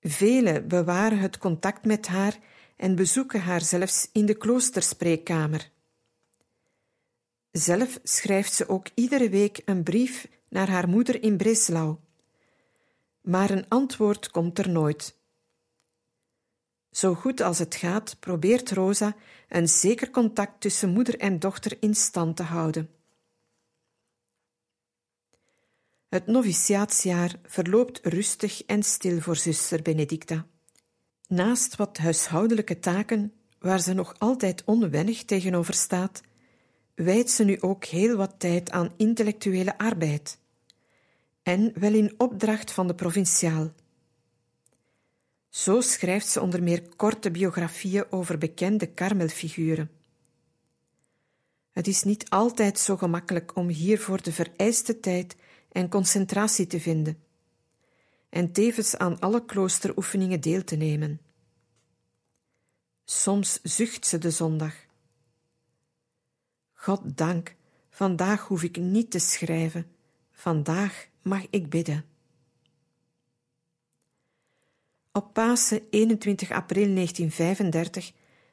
Velen 0.00 0.68
bewaren 0.68 1.18
het 1.18 1.38
contact 1.38 1.84
met 1.84 2.06
haar 2.06 2.38
en 2.76 2.94
bezoeken 2.94 3.40
haar 3.40 3.60
zelfs 3.60 4.08
in 4.12 4.26
de 4.26 4.34
kloosterspreekkamer. 4.34 5.70
Zelf 7.50 7.98
schrijft 8.02 8.52
ze 8.52 8.68
ook 8.68 8.86
iedere 8.94 9.28
week 9.28 9.62
een 9.64 9.82
brief 9.82 10.28
naar 10.48 10.68
haar 10.68 10.88
moeder 10.88 11.22
in 11.22 11.36
Breslau. 11.36 11.96
Maar 13.20 13.50
een 13.50 13.68
antwoord 13.68 14.30
komt 14.30 14.58
er 14.58 14.68
nooit. 14.68 15.16
Zo 16.90 17.14
goed 17.14 17.40
als 17.40 17.58
het 17.58 17.74
gaat, 17.74 18.16
probeert 18.20 18.70
Rosa 18.70 19.16
een 19.48 19.68
zeker 19.68 20.10
contact 20.10 20.60
tussen 20.60 20.92
moeder 20.92 21.18
en 21.18 21.38
dochter 21.38 21.76
in 21.80 21.94
stand 21.94 22.36
te 22.36 22.42
houden. 22.42 22.90
Het 26.08 26.26
noviciaatsjaar 26.26 27.34
verloopt 27.42 28.00
rustig 28.02 28.62
en 28.62 28.82
stil 28.82 29.20
voor 29.20 29.36
zuster 29.36 29.82
Benedicta. 29.82 30.46
Naast 31.26 31.76
wat 31.76 31.98
huishoudelijke 31.98 32.78
taken, 32.78 33.32
waar 33.58 33.80
ze 33.80 33.92
nog 33.92 34.18
altijd 34.18 34.64
onwennig 34.64 35.24
tegenover 35.24 35.74
staat, 35.74 36.20
wijdt 36.98 37.30
ze 37.30 37.44
nu 37.44 37.60
ook 37.60 37.84
heel 37.84 38.16
wat 38.16 38.34
tijd 38.38 38.70
aan 38.70 38.92
intellectuele 38.96 39.78
arbeid. 39.78 40.38
En 41.42 41.72
wel 41.74 41.94
in 41.94 42.14
opdracht 42.16 42.70
van 42.70 42.86
de 42.86 42.94
provinciaal. 42.94 43.72
Zo 45.48 45.80
schrijft 45.80 46.26
ze 46.26 46.40
onder 46.40 46.62
meer 46.62 46.82
korte 46.96 47.30
biografieën 47.30 48.04
over 48.10 48.38
bekende 48.38 48.86
karmelfiguren. 48.86 49.90
Het 51.70 51.86
is 51.86 52.02
niet 52.02 52.30
altijd 52.30 52.78
zo 52.78 52.96
gemakkelijk 52.96 53.56
om 53.56 53.68
hiervoor 53.68 54.22
de 54.22 54.32
vereiste 54.32 55.00
tijd 55.00 55.36
en 55.72 55.88
concentratie 55.88 56.66
te 56.66 56.80
vinden, 56.80 57.22
en 58.28 58.52
tevens 58.52 58.96
aan 58.96 59.20
alle 59.20 59.44
kloosteroefeningen 59.44 60.40
deel 60.40 60.64
te 60.64 60.76
nemen. 60.76 61.20
Soms 63.04 63.60
zucht 63.62 64.06
ze 64.06 64.18
de 64.18 64.30
zondag. 64.30 64.87
God 66.88 67.16
dank, 67.16 67.54
vandaag 67.90 68.46
hoef 68.46 68.62
ik 68.62 68.76
niet 68.76 69.10
te 69.10 69.18
schrijven, 69.18 69.86
vandaag 70.32 71.08
mag 71.22 71.46
ik 71.50 71.70
bidden. 71.70 72.04
Op 75.12 75.32
Pasen 75.32 75.82
21 75.90 76.50
april 76.50 76.94
1935 76.94 78.12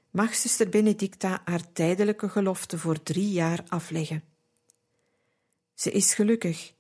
mag 0.10 0.36
zuster 0.36 0.70
Benedicta 0.70 1.42
haar 1.46 1.72
tijdelijke 1.72 2.30
gelofte 2.30 2.78
voor 2.78 3.04
drie 3.04 3.32
jaar 3.32 3.64
afleggen. 3.68 4.24
Ze 5.74 5.92
is 5.92 6.14
gelukkig 6.14 6.74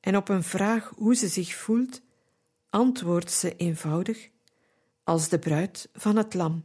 en 0.00 0.16
op 0.16 0.28
een 0.28 0.44
vraag 0.44 0.92
hoe 0.96 1.16
ze 1.16 1.28
zich 1.28 1.54
voelt, 1.54 2.02
antwoordt 2.70 3.32
ze 3.32 3.56
eenvoudig 3.56 4.28
als 5.04 5.28
de 5.28 5.38
bruid 5.38 5.88
van 5.92 6.16
het 6.16 6.34
lam. 6.34 6.64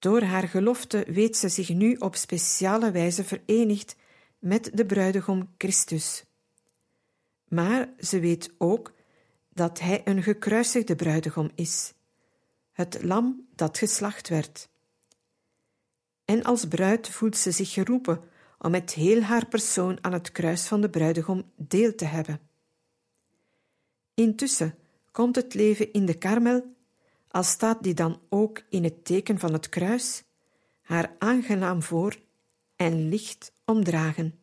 Door 0.00 0.22
haar 0.22 0.48
gelofte 0.48 1.04
weet 1.08 1.36
ze 1.36 1.48
zich 1.48 1.68
nu 1.68 1.94
op 1.94 2.16
speciale 2.16 2.90
wijze 2.90 3.24
verenigd 3.24 3.96
met 4.38 4.70
de 4.74 4.86
bruidegom 4.86 5.54
Christus. 5.58 6.24
Maar 7.48 7.88
ze 7.98 8.20
weet 8.20 8.50
ook 8.58 8.92
dat 9.48 9.80
hij 9.80 10.00
een 10.04 10.22
gekruisigde 10.22 10.96
bruidegom 10.96 11.50
is, 11.54 11.92
het 12.72 13.02
lam 13.02 13.46
dat 13.54 13.78
geslacht 13.78 14.28
werd. 14.28 14.68
En 16.24 16.42
als 16.42 16.68
bruid 16.68 17.08
voelt 17.08 17.36
ze 17.36 17.50
zich 17.50 17.72
geroepen 17.72 18.20
om 18.58 18.70
met 18.70 18.92
heel 18.92 19.20
haar 19.22 19.46
persoon 19.46 19.98
aan 20.00 20.12
het 20.12 20.32
kruis 20.32 20.66
van 20.66 20.80
de 20.80 20.90
bruidegom 20.90 21.50
deel 21.56 21.94
te 21.94 22.04
hebben. 22.04 22.40
Intussen 24.14 24.74
komt 25.10 25.36
het 25.36 25.54
leven 25.54 25.92
in 25.92 26.06
de 26.06 26.18
karmel, 26.18 26.74
al 27.30 27.42
staat 27.42 27.82
die 27.82 27.94
dan 27.94 28.20
ook 28.28 28.62
in 28.68 28.84
het 28.84 29.04
teken 29.04 29.38
van 29.38 29.52
het 29.52 29.68
kruis, 29.68 30.22
haar 30.80 31.14
aangenaam 31.18 31.82
voor 31.82 32.16
en 32.76 33.08
licht 33.08 33.52
omdragen. 33.64 34.38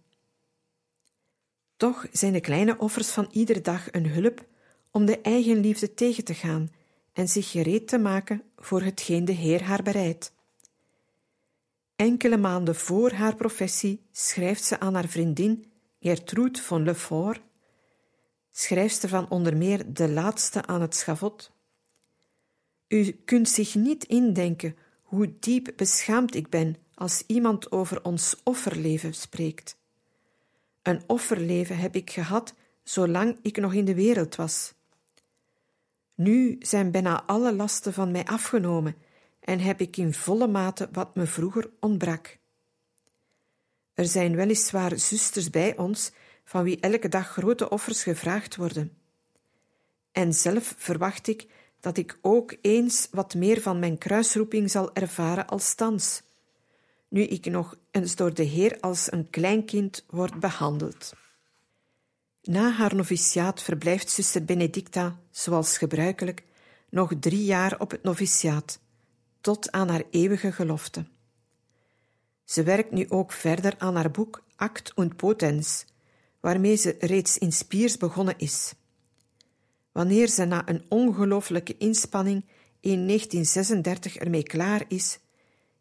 Toch 1.77 2.07
zijn 2.11 2.33
de 2.33 2.39
kleine 2.39 2.77
offers 2.77 3.09
van 3.09 3.27
iedere 3.31 3.61
dag 3.61 3.91
een 3.91 4.09
hulp 4.09 4.45
om 4.91 5.05
de 5.05 5.21
eigenliefde 5.21 5.93
tegen 5.93 6.23
te 6.23 6.33
gaan 6.33 6.71
en 7.13 7.27
zich 7.27 7.51
gereed 7.51 7.87
te 7.87 7.97
maken 7.97 8.43
voor 8.55 8.81
hetgeen 8.81 9.25
de 9.25 9.31
Heer 9.31 9.63
haar 9.63 9.83
bereidt. 9.83 10.33
Enkele 11.95 12.37
maanden 12.37 12.75
voor 12.75 13.11
haar 13.11 13.35
professie 13.35 14.05
schrijft 14.11 14.63
ze 14.63 14.79
aan 14.79 14.93
haar 14.93 15.07
vriendin 15.07 15.71
Gertrude 15.99 16.61
von 16.61 16.83
Lefort, 16.83 17.41
schrijfster 18.51 19.09
van 19.09 19.29
onder 19.29 19.57
meer 19.57 19.93
De 19.93 20.09
Laatste 20.09 20.65
aan 20.65 20.81
het 20.81 20.95
Schavot. 20.95 21.56
U 22.87 23.11
kunt 23.25 23.49
zich 23.49 23.75
niet 23.75 24.03
indenken 24.03 24.77
hoe 25.03 25.33
diep 25.39 25.73
beschaamd 25.75 26.35
ik 26.35 26.49
ben 26.49 26.75
als 26.93 27.23
iemand 27.27 27.71
over 27.71 28.03
ons 28.03 28.35
offerleven 28.43 29.13
spreekt. 29.13 29.77
Een 30.81 31.01
offerleven 31.07 31.77
heb 31.77 31.95
ik 31.95 32.09
gehad 32.11 32.53
zolang 32.83 33.37
ik 33.41 33.57
nog 33.57 33.73
in 33.73 33.85
de 33.85 33.95
wereld 33.95 34.35
was. 34.35 34.73
Nu 36.15 36.55
zijn 36.59 36.91
bijna 36.91 37.23
alle 37.23 37.53
lasten 37.53 37.93
van 37.93 38.11
mij 38.11 38.25
afgenomen 38.25 38.95
en 39.39 39.59
heb 39.59 39.81
ik 39.81 39.97
in 39.97 40.13
volle 40.13 40.47
mate 40.47 40.89
wat 40.91 41.15
me 41.15 41.25
vroeger 41.25 41.69
ontbrak. 41.79 42.37
Er 43.93 44.05
zijn 44.05 44.35
weliswaar 44.35 44.99
zusters 44.99 45.49
bij 45.49 45.77
ons 45.77 46.11
van 46.43 46.63
wie 46.63 46.79
elke 46.79 47.09
dag 47.09 47.27
grote 47.27 47.69
offers 47.69 48.03
gevraagd 48.03 48.55
worden. 48.55 48.97
En 50.11 50.33
zelf 50.33 50.73
verwacht 50.77 51.27
ik 51.27 51.47
dat 51.79 51.97
ik 51.97 52.17
ook 52.21 52.55
eens 52.61 53.07
wat 53.11 53.35
meer 53.35 53.61
van 53.61 53.79
mijn 53.79 53.97
kruisroeping 53.97 54.71
zal 54.71 54.93
ervaren 54.93 55.47
als 55.47 55.73
thans, 55.73 56.21
nu 57.07 57.21
ik 57.21 57.45
nog 57.45 57.75
eens 57.91 58.15
door 58.15 58.33
de 58.33 58.43
Heer 58.43 58.77
als 58.79 59.11
een 59.11 59.29
kleinkind 59.29 60.05
word 60.09 60.39
behandeld. 60.39 61.13
Na 62.41 62.71
haar 62.71 62.95
noviciaat 62.95 63.61
verblijft 63.61 64.09
zuster 64.09 64.45
Benedicta, 64.45 65.19
zoals 65.31 65.77
gebruikelijk, 65.77 66.43
nog 66.89 67.11
drie 67.19 67.43
jaar 67.43 67.79
op 67.79 67.91
het 67.91 68.03
noviciaat, 68.03 68.79
tot 69.41 69.71
aan 69.71 69.89
haar 69.89 70.03
eeuwige 70.11 70.51
gelofte. 70.51 71.05
Ze 72.43 72.63
werkt 72.63 72.91
nu 72.91 73.05
ook 73.09 73.31
verder 73.31 73.75
aan 73.77 73.95
haar 73.95 74.11
boek 74.11 74.43
Act 74.55 74.93
und 74.93 75.15
Potens, 75.15 75.85
waarmee 76.39 76.75
ze 76.75 76.95
reeds 76.99 77.37
in 77.37 77.51
Spiers 77.51 77.97
begonnen 77.97 78.37
is. 78.37 78.73
Wanneer 79.97 80.27
ze 80.27 80.45
na 80.45 80.69
een 80.69 80.85
ongelooflijke 80.89 81.77
inspanning 81.77 82.45
in 82.79 83.07
1936 83.07 84.15
ermee 84.15 84.43
klaar 84.43 84.85
is, 84.87 85.19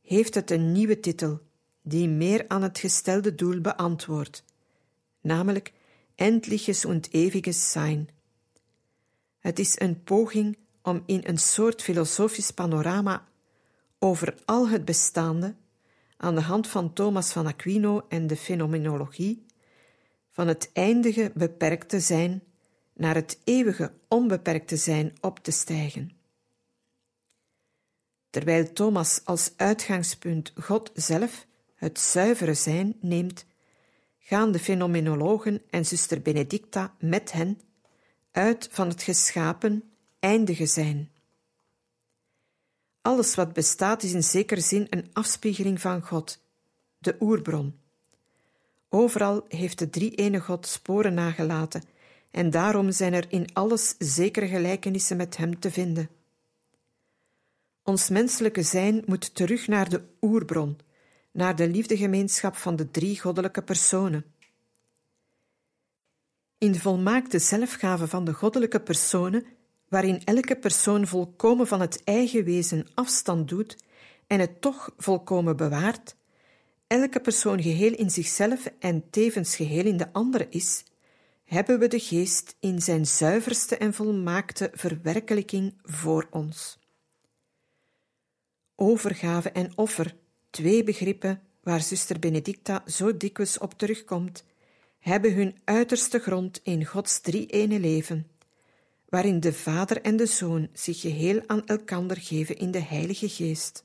heeft 0.02 0.34
het 0.34 0.50
een 0.50 0.72
nieuwe 0.72 1.00
titel, 1.00 1.40
die 1.82 2.08
meer 2.08 2.44
aan 2.48 2.62
het 2.62 2.78
gestelde 2.78 3.34
doel 3.34 3.60
beantwoordt, 3.60 4.44
namelijk 5.20 5.72
Endliches 6.14 6.84
und 6.84 7.08
Ewiges 7.10 7.70
Sein. 7.70 8.08
Het 9.38 9.58
is 9.58 9.80
een 9.80 10.02
poging 10.02 10.58
om 10.82 11.02
in 11.06 11.20
een 11.24 11.38
soort 11.38 11.82
filosofisch 11.82 12.50
panorama 12.50 13.28
over 13.98 14.34
al 14.44 14.68
het 14.68 14.84
bestaande, 14.84 15.54
aan 16.16 16.34
de 16.34 16.40
hand 16.40 16.68
van 16.68 16.92
Thomas 16.92 17.32
van 17.32 17.46
Aquino 17.46 18.06
en 18.08 18.26
de 18.26 18.36
fenomenologie, 18.36 19.46
van 20.30 20.48
het 20.48 20.70
eindige 20.72 21.30
beperkte 21.34 22.00
zijn 22.00 22.42
naar 22.96 23.14
het 23.14 23.38
eeuwige 23.44 23.92
onbeperkte 24.08 24.76
zijn 24.76 25.12
op 25.20 25.38
te 25.38 25.50
stijgen. 25.50 26.10
Terwijl 28.30 28.72
Thomas 28.72 29.20
als 29.24 29.52
uitgangspunt 29.56 30.52
God 30.60 30.90
zelf, 30.94 31.46
het 31.74 31.98
zuivere 31.98 32.54
zijn, 32.54 32.96
neemt, 33.00 33.46
gaan 34.18 34.52
de 34.52 34.58
fenomenologen 34.58 35.62
en 35.70 35.86
zuster 35.86 36.22
Benedicta 36.22 36.94
met 36.98 37.32
hen 37.32 37.60
uit 38.30 38.68
van 38.70 38.88
het 38.88 39.02
geschapen, 39.02 39.82
eindige 40.18 40.66
zijn. 40.66 41.10
Alles 43.02 43.34
wat 43.34 43.52
bestaat 43.52 44.02
is 44.02 44.12
in 44.12 44.24
zekere 44.24 44.60
zin 44.60 44.86
een 44.90 45.10
afspiegeling 45.12 45.80
van 45.80 46.02
God, 46.02 46.42
de 46.98 47.16
oerbron. 47.20 47.78
Overal 48.88 49.44
heeft 49.48 49.78
de 49.78 49.90
drie-ene 49.90 50.40
God 50.40 50.66
sporen 50.66 51.14
nagelaten 51.14 51.82
en 52.36 52.50
daarom 52.50 52.92
zijn 52.92 53.12
er 53.12 53.24
in 53.28 53.46
alles 53.52 53.94
zekere 53.98 54.46
gelijkenissen 54.46 55.16
met 55.16 55.36
Hem 55.36 55.58
te 55.58 55.70
vinden. 55.70 56.08
Ons 57.82 58.08
menselijke 58.08 58.62
zijn 58.62 59.02
moet 59.06 59.34
terug 59.34 59.66
naar 59.66 59.88
de 59.88 60.02
oerbron, 60.20 60.78
naar 61.32 61.56
de 61.56 61.68
liefdegemeenschap 61.68 62.56
van 62.56 62.76
de 62.76 62.90
drie 62.90 63.20
goddelijke 63.20 63.62
personen. 63.62 64.24
In 66.58 66.72
de 66.72 66.80
volmaakte 66.80 67.38
zelfgave 67.38 68.06
van 68.08 68.24
de 68.24 68.32
goddelijke 68.32 68.80
personen, 68.80 69.44
waarin 69.88 70.24
elke 70.24 70.56
persoon 70.56 71.06
volkomen 71.06 71.66
van 71.66 71.80
het 71.80 72.04
eigen 72.04 72.44
wezen 72.44 72.86
afstand 72.94 73.48
doet 73.48 73.76
en 74.26 74.40
het 74.40 74.60
toch 74.60 74.90
volkomen 74.96 75.56
bewaart, 75.56 76.16
elke 76.86 77.20
persoon 77.20 77.62
geheel 77.62 77.92
in 77.92 78.10
zichzelf 78.10 78.70
en 78.78 79.10
tevens 79.10 79.56
geheel 79.56 79.84
in 79.84 79.96
de 79.96 80.12
andere 80.12 80.46
is, 80.50 80.84
hebben 81.46 81.78
we 81.78 81.88
de 81.88 82.00
geest 82.00 82.56
in 82.60 82.82
zijn 82.82 83.06
zuiverste 83.06 83.76
en 83.76 83.94
volmaakte 83.94 84.70
verwerkelijking 84.74 85.74
voor 85.82 86.26
ons. 86.30 86.78
Overgave 88.74 89.50
en 89.50 89.72
offer, 89.76 90.16
twee 90.50 90.84
begrippen 90.84 91.42
waar 91.62 91.82
zuster 91.82 92.18
Benedicta 92.18 92.82
zo 92.86 93.16
dikwijls 93.16 93.58
op 93.58 93.78
terugkomt, 93.78 94.44
hebben 94.98 95.34
hun 95.34 95.56
uiterste 95.64 96.18
grond 96.18 96.60
in 96.62 96.84
Gods 96.84 97.20
drie-ene 97.20 97.80
leven, 97.80 98.26
waarin 99.08 99.40
de 99.40 99.52
Vader 99.52 100.00
en 100.02 100.16
de 100.16 100.26
Zoon 100.26 100.68
zich 100.72 101.00
geheel 101.00 101.42
aan 101.46 101.66
elkander 101.66 102.16
geven 102.16 102.56
in 102.56 102.70
de 102.70 102.82
Heilige 102.82 103.28
Geest. 103.28 103.84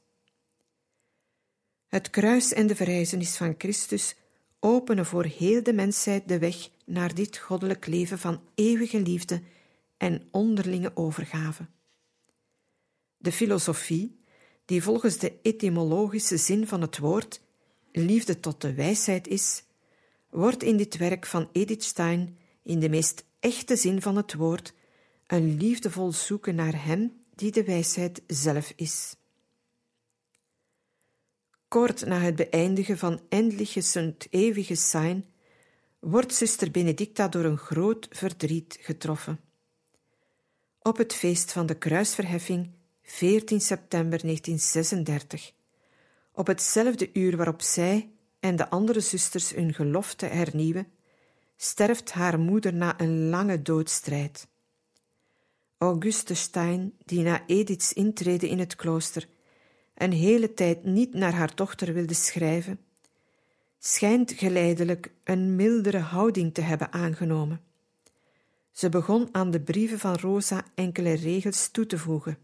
Het 1.88 2.10
kruis 2.10 2.54
en 2.54 2.68
de 2.68 2.76
verrijzenis 2.76 3.36
van 3.36 3.56
Christus 3.58 4.16
openen 4.64 5.06
voor 5.06 5.26
heel 5.26 5.64
de 5.64 5.74
mensheid 5.74 6.28
de 6.28 6.40
weg 6.40 6.70
naar 6.86 7.14
dit 7.14 7.38
goddelijk 7.38 7.86
leven 7.88 8.20
van 8.20 8.42
eeuwige 8.56 9.00
liefde 9.00 9.42
en 9.98 10.28
onderlinge 10.32 10.92
overgave. 10.94 11.66
De 13.18 13.32
filosofie, 13.32 14.20
die 14.66 14.84
volgens 14.84 15.18
de 15.18 15.40
etymologische 15.42 16.38
zin 16.38 16.68
van 16.68 16.82
het 16.82 16.98
woord 16.98 17.42
liefde 17.92 18.40
tot 18.40 18.62
de 18.62 18.74
wijsheid 18.74 19.28
is, 19.28 19.64
wordt 20.30 20.64
in 20.64 20.78
dit 20.78 20.98
werk 20.98 21.26
van 21.26 21.50
Edith 21.52 21.84
Stein 21.84 22.38
in 22.64 22.80
de 22.80 22.90
meest 22.90 23.26
echte 23.40 23.76
zin 23.76 24.02
van 24.02 24.16
het 24.16 24.34
woord 24.34 24.74
een 25.28 25.58
liefdevol 25.58 26.12
zoeken 26.12 26.56
naar 26.56 26.86
Hem 26.86 27.24
die 27.36 27.52
de 27.52 27.64
wijsheid 27.64 28.22
zelf 28.28 28.74
is. 28.76 29.16
Kort 31.72 32.06
na 32.06 32.20
het 32.20 32.36
beëindigen 32.36 32.98
van 32.98 33.20
Endliches 33.30 33.96
und 33.96 34.28
Ewiges 34.30 34.90
Sein 34.90 35.26
wordt 36.00 36.34
zuster 36.34 36.72
Benedicta 36.72 37.28
door 37.28 37.44
een 37.44 37.58
groot 37.58 38.08
verdriet 38.10 38.78
getroffen. 38.82 39.40
Op 40.82 40.98
het 40.98 41.14
feest 41.14 41.52
van 41.52 41.66
de 41.66 41.74
kruisverheffing, 41.74 42.70
14 43.04 43.62
september 43.62 44.22
1936, 44.22 45.52
op 46.34 46.48
hetzelfde 46.48 47.10
uur 47.14 47.38
waarop 47.38 47.62
zij 47.62 48.10
en 48.40 48.56
de 48.56 48.70
andere 48.70 49.00
zusters 49.00 49.52
hun 49.52 49.74
gelofte 49.74 50.26
hernieuwen, 50.26 50.88
sterft 51.58 52.12
haar 52.12 52.40
moeder 52.40 52.74
na 52.74 53.00
een 53.00 53.30
lange 53.30 53.62
doodstrijd. 53.62 54.48
Auguste 55.78 56.34
Stein, 56.34 56.94
die 57.06 57.22
na 57.22 57.44
Ediths 57.48 57.94
intrede 57.94 58.50
in 58.50 58.60
het 58.60 58.76
klooster 58.76 59.28
een 60.02 60.12
hele 60.12 60.54
tijd 60.54 60.84
niet 60.84 61.14
naar 61.14 61.34
haar 61.34 61.56
dochter 61.56 61.94
wilde 61.94 62.14
schrijven, 62.14 62.80
schijnt 63.80 64.32
geleidelijk 64.32 65.12
een 65.24 65.56
mildere 65.56 66.00
houding 66.00 66.54
te 66.54 66.62
hebben 66.62 66.94
aangenomen. 66.94 67.62
Ze 68.72 68.90
begon 68.90 69.30
aan 69.32 69.52
de 69.52 69.60
brieven 69.60 70.00
van 70.00 70.16
Rosa 70.16 70.64
enkele 70.76 71.14
regels 71.14 71.68
toe 71.68 71.86
te 71.86 71.98
voegen. 71.98 72.38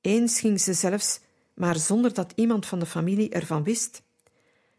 Eens 0.00 0.40
ging 0.40 0.60
ze 0.60 0.72
zelfs, 0.72 1.20
maar 1.54 1.76
zonder 1.76 2.14
dat 2.14 2.32
iemand 2.34 2.66
van 2.66 2.78
de 2.78 2.86
familie 2.86 3.30
ervan 3.30 3.62
wist, 3.62 4.02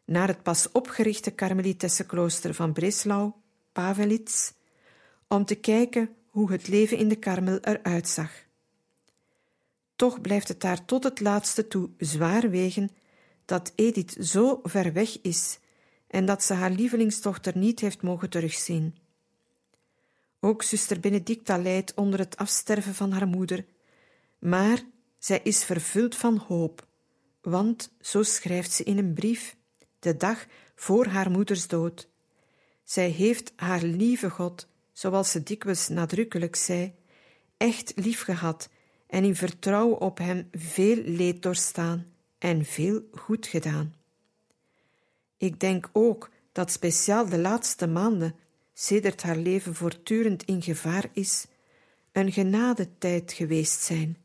naar 0.06 0.28
het 0.28 0.44
pas 0.44 0.72
opgerichte 0.72 1.32
Karmelitessenklooster 1.32 2.54
van 2.54 2.74
Breslau, 2.74 3.32
Pavelits, 3.72 4.54
om 5.28 5.46
te 5.46 5.56
kijken 5.56 6.16
hoe 6.30 6.52
het 6.52 6.68
leven 6.68 6.98
in 6.98 7.08
de 7.08 7.16
Karmel 7.16 7.60
eruit 7.60 8.08
zag. 8.08 8.44
Toch 9.95 10.21
blijft 10.21 10.47
het 10.47 10.62
daar 10.62 10.86
tot 10.86 11.03
het 11.03 11.19
laatste 11.19 11.67
toe 11.67 11.89
zwaar 11.97 12.49
wegen 12.49 12.89
dat 13.45 13.71
Edith 13.75 14.17
zo 14.19 14.60
ver 14.63 14.93
weg 14.93 15.21
is 15.21 15.60
en 16.08 16.25
dat 16.25 16.43
ze 16.43 16.53
haar 16.53 16.71
lievelingsdochter 16.71 17.58
niet 17.58 17.79
heeft 17.79 18.01
mogen 18.01 18.29
terugzien. 18.29 18.95
Ook 20.39 20.63
zuster 20.63 20.99
Benedicta 20.99 21.58
lijdt 21.58 21.93
onder 21.93 22.19
het 22.19 22.38
afsterven 22.38 22.95
van 22.95 23.12
haar 23.12 23.27
moeder, 23.27 23.65
maar 24.39 24.84
zij 25.17 25.39
is 25.43 25.63
vervuld 25.63 26.15
van 26.15 26.38
hoop, 26.38 26.88
want, 27.41 27.91
zo 28.01 28.23
schrijft 28.23 28.71
ze 28.71 28.84
in 28.84 28.97
een 28.97 29.13
brief, 29.13 29.55
de 29.99 30.17
dag 30.17 30.45
voor 30.75 31.05
haar 31.05 31.31
moeders 31.31 31.67
dood. 31.67 32.10
Zij 32.84 33.10
heeft 33.10 33.53
haar 33.55 33.81
lieve 33.81 34.29
God, 34.29 34.67
zoals 34.91 35.31
ze 35.31 35.43
dikwijls 35.43 35.88
nadrukkelijk 35.88 36.55
zei, 36.55 36.93
echt 37.58 37.91
lief 37.95 38.21
gehad 38.21 38.69
en 39.08 39.24
in 39.24 39.36
vertrouwen 39.36 40.00
op 40.00 40.18
hem 40.18 40.48
veel 40.52 40.96
leed 40.96 41.41
doorstaan 41.41 42.06
en 42.38 42.65
veel 42.65 43.02
goed 43.12 43.48
gedaan. 43.48 43.94
Ik 45.38 45.60
denk 45.60 45.89
ook 45.94 46.30
dat 46.52 46.72
speciaal 46.72 47.30
de 47.30 47.39
laatste 47.39 47.88
maanden, 47.88 48.36
sedert 48.74 49.22
haar 49.22 49.38
leven 49.38 49.76
voortdurend 49.76 50.44
in 50.44 50.62
gevaar 50.62 51.10
is, 51.13 51.46
een 52.12 52.32
genadetijd 52.32 53.34
geweest 53.34 53.82
zijn. 53.82 54.18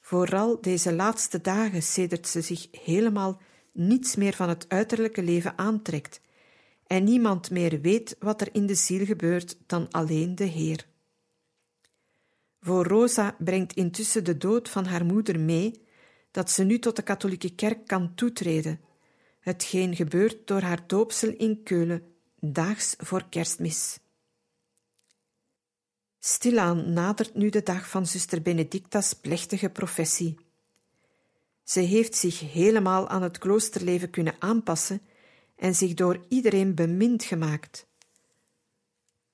Vooral 0.00 0.60
deze 0.60 0.92
laatste 0.92 1.40
dagen, 1.40 1.82
sedert 1.82 2.28
ze 2.28 2.40
zich 2.40 2.68
helemaal 2.84 3.40
niets 3.72 4.16
meer 4.16 4.34
van 4.34 4.48
het 4.48 4.64
uiterlijke 4.68 5.22
leven 5.22 5.58
aantrekt 5.58 6.20
en 6.86 7.04
niemand 7.04 7.50
meer 7.50 7.80
weet 7.80 8.16
wat 8.18 8.40
er 8.40 8.48
in 8.52 8.66
de 8.66 8.74
ziel 8.74 9.04
gebeurt 9.04 9.56
dan 9.66 9.90
alleen 9.90 10.34
de 10.34 10.44
Heer. 10.44 10.86
Voor 12.64 12.86
Rosa 12.86 13.36
brengt 13.38 13.72
intussen 13.72 14.24
de 14.24 14.36
dood 14.36 14.68
van 14.68 14.84
haar 14.84 15.04
moeder 15.04 15.40
mee 15.40 15.82
dat 16.30 16.50
ze 16.50 16.64
nu 16.64 16.78
tot 16.78 16.96
de 16.96 17.02
katholieke 17.02 17.54
kerk 17.54 17.86
kan 17.86 18.14
toetreden, 18.14 18.80
hetgeen 19.40 19.96
gebeurt 19.96 20.46
door 20.46 20.60
haar 20.60 20.86
doopsel 20.86 21.34
in 21.36 21.62
Keulen, 21.62 22.02
daags 22.40 22.94
voor 22.98 23.28
kerstmis. 23.28 23.98
Stilaan 26.18 26.92
nadert 26.92 27.34
nu 27.34 27.48
de 27.48 27.62
dag 27.62 27.88
van 27.88 28.06
zuster 28.06 28.42
Benedicta's 28.42 29.12
plechtige 29.12 29.68
professie. 29.68 30.38
Ze 31.64 31.80
heeft 31.80 32.14
zich 32.14 32.52
helemaal 32.52 33.08
aan 33.08 33.22
het 33.22 33.38
kloosterleven 33.38 34.10
kunnen 34.10 34.34
aanpassen 34.38 35.02
en 35.56 35.74
zich 35.74 35.94
door 35.94 36.24
iedereen 36.28 36.74
bemind 36.74 37.24
gemaakt. 37.24 37.86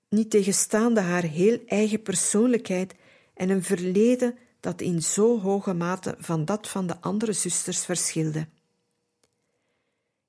Niet 0.09 0.31
tegenstaande 0.31 1.01
haar 1.01 1.23
heel 1.23 1.61
eigen 1.67 2.03
persoonlijkheid 2.03 2.95
en 3.39 3.51
een 3.51 3.63
verleden 3.63 4.39
dat 4.61 4.81
in 4.81 5.03
zo 5.03 5.41
hoge 5.41 5.75
mate 5.75 6.15
van 6.19 6.45
dat 6.45 6.69
van 6.69 6.87
de 6.87 7.01
andere 7.01 7.33
zusters 7.33 7.85
verschilde. 7.85 8.49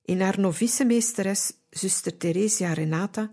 In 0.02 0.22
haar 0.22 0.39
novice-meesteres, 0.39 1.54
zuster 1.69 2.17
Theresia 2.17 2.74
Renata, 2.74 3.32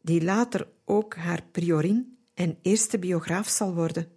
die 0.00 0.22
later 0.22 0.68
ook 0.84 1.14
haar 1.16 1.42
priorin 1.52 2.18
en 2.34 2.58
eerste 2.62 2.98
biograaf 2.98 3.48
zal 3.48 3.74
worden, 3.74 4.12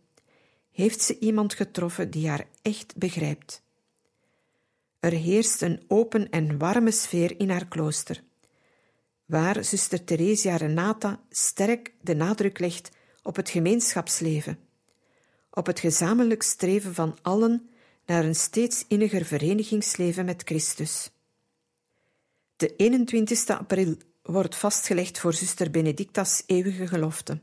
heeft 0.72 1.02
ze 1.02 1.20
iemand 1.20 1.54
getroffen 1.54 2.12
die 2.12 2.30
haar 2.30 2.48
echt 2.62 2.96
begrijpt. 2.96 3.64
Er 5.00 5.12
heerst 5.12 5.62
een 5.62 5.84
open 5.88 6.30
en 6.30 6.58
warme 6.58 6.92
sfeer 6.92 7.40
in 7.40 7.50
haar 7.50 7.68
klooster, 7.68 8.24
waar 9.26 9.64
zuster 9.64 10.04
Theresia 10.04 10.56
Renata 10.56 11.22
sterk 11.30 11.94
de 12.02 12.16
nadruk 12.16 12.60
legt 12.60 12.90
op 13.24 13.36
het 13.36 13.50
gemeenschapsleven, 13.50 14.67
op 15.58 15.66
het 15.66 15.80
gezamenlijk 15.80 16.44
streven 16.44 16.94
van 16.94 17.18
allen 17.22 17.70
naar 18.06 18.26
een 18.26 18.36
steeds 18.36 18.86
inniger 18.88 19.26
verenigingsleven 19.26 20.26
met 20.26 20.42
Christus. 20.46 21.12
De 22.56 22.76
21 22.76 23.48
april 23.48 23.96
wordt 24.22 24.56
vastgelegd 24.56 25.20
voor 25.20 25.34
zuster 25.34 25.72
Benedicta's 25.72 26.44
eeuwige 26.46 26.88
gelofte. 26.88 27.40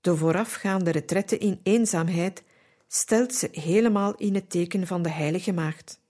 De 0.00 0.16
voorafgaande 0.16 0.90
retrette 0.90 1.38
in 1.38 1.60
eenzaamheid 1.62 2.42
stelt 2.88 3.34
ze 3.34 3.48
helemaal 3.52 4.14
in 4.14 4.34
het 4.34 4.50
teken 4.50 4.86
van 4.86 5.02
de 5.02 5.10
Heilige 5.10 5.52
Maagd. 5.52 6.00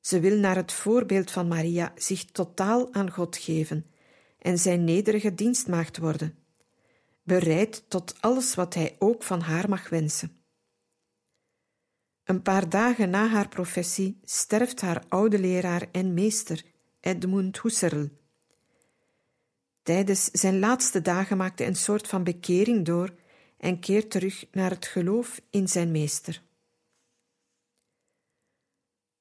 Ze 0.00 0.20
wil 0.20 0.38
naar 0.38 0.56
het 0.56 0.72
voorbeeld 0.72 1.30
van 1.30 1.48
Maria 1.48 1.92
zich 1.96 2.24
totaal 2.24 2.92
aan 2.92 3.10
God 3.10 3.36
geven 3.36 3.86
en 4.38 4.58
zijn 4.58 4.84
nederige 4.84 5.34
dienstmaagd 5.34 5.98
worden, 5.98 6.43
bereid 7.24 7.90
tot 7.90 8.20
alles 8.20 8.54
wat 8.54 8.74
hij 8.74 8.96
ook 8.98 9.22
van 9.22 9.40
haar 9.40 9.68
mag 9.68 9.88
wensen. 9.88 10.42
Een 12.24 12.42
paar 12.42 12.68
dagen 12.68 13.10
na 13.10 13.28
haar 13.28 13.48
professie 13.48 14.20
sterft 14.22 14.80
haar 14.80 15.04
oude 15.08 15.38
leraar 15.38 15.88
en 15.92 16.14
meester, 16.14 16.64
Edmund 17.00 17.60
Husserl. 17.60 18.08
Tijdens 19.82 20.24
zijn 20.24 20.58
laatste 20.58 21.02
dagen 21.02 21.36
maakte 21.36 21.64
een 21.64 21.76
soort 21.76 22.08
van 22.08 22.24
bekering 22.24 22.84
door 22.84 23.14
en 23.56 23.80
keert 23.80 24.10
terug 24.10 24.46
naar 24.50 24.70
het 24.70 24.86
geloof 24.86 25.40
in 25.50 25.68
zijn 25.68 25.90
meester. 25.90 26.42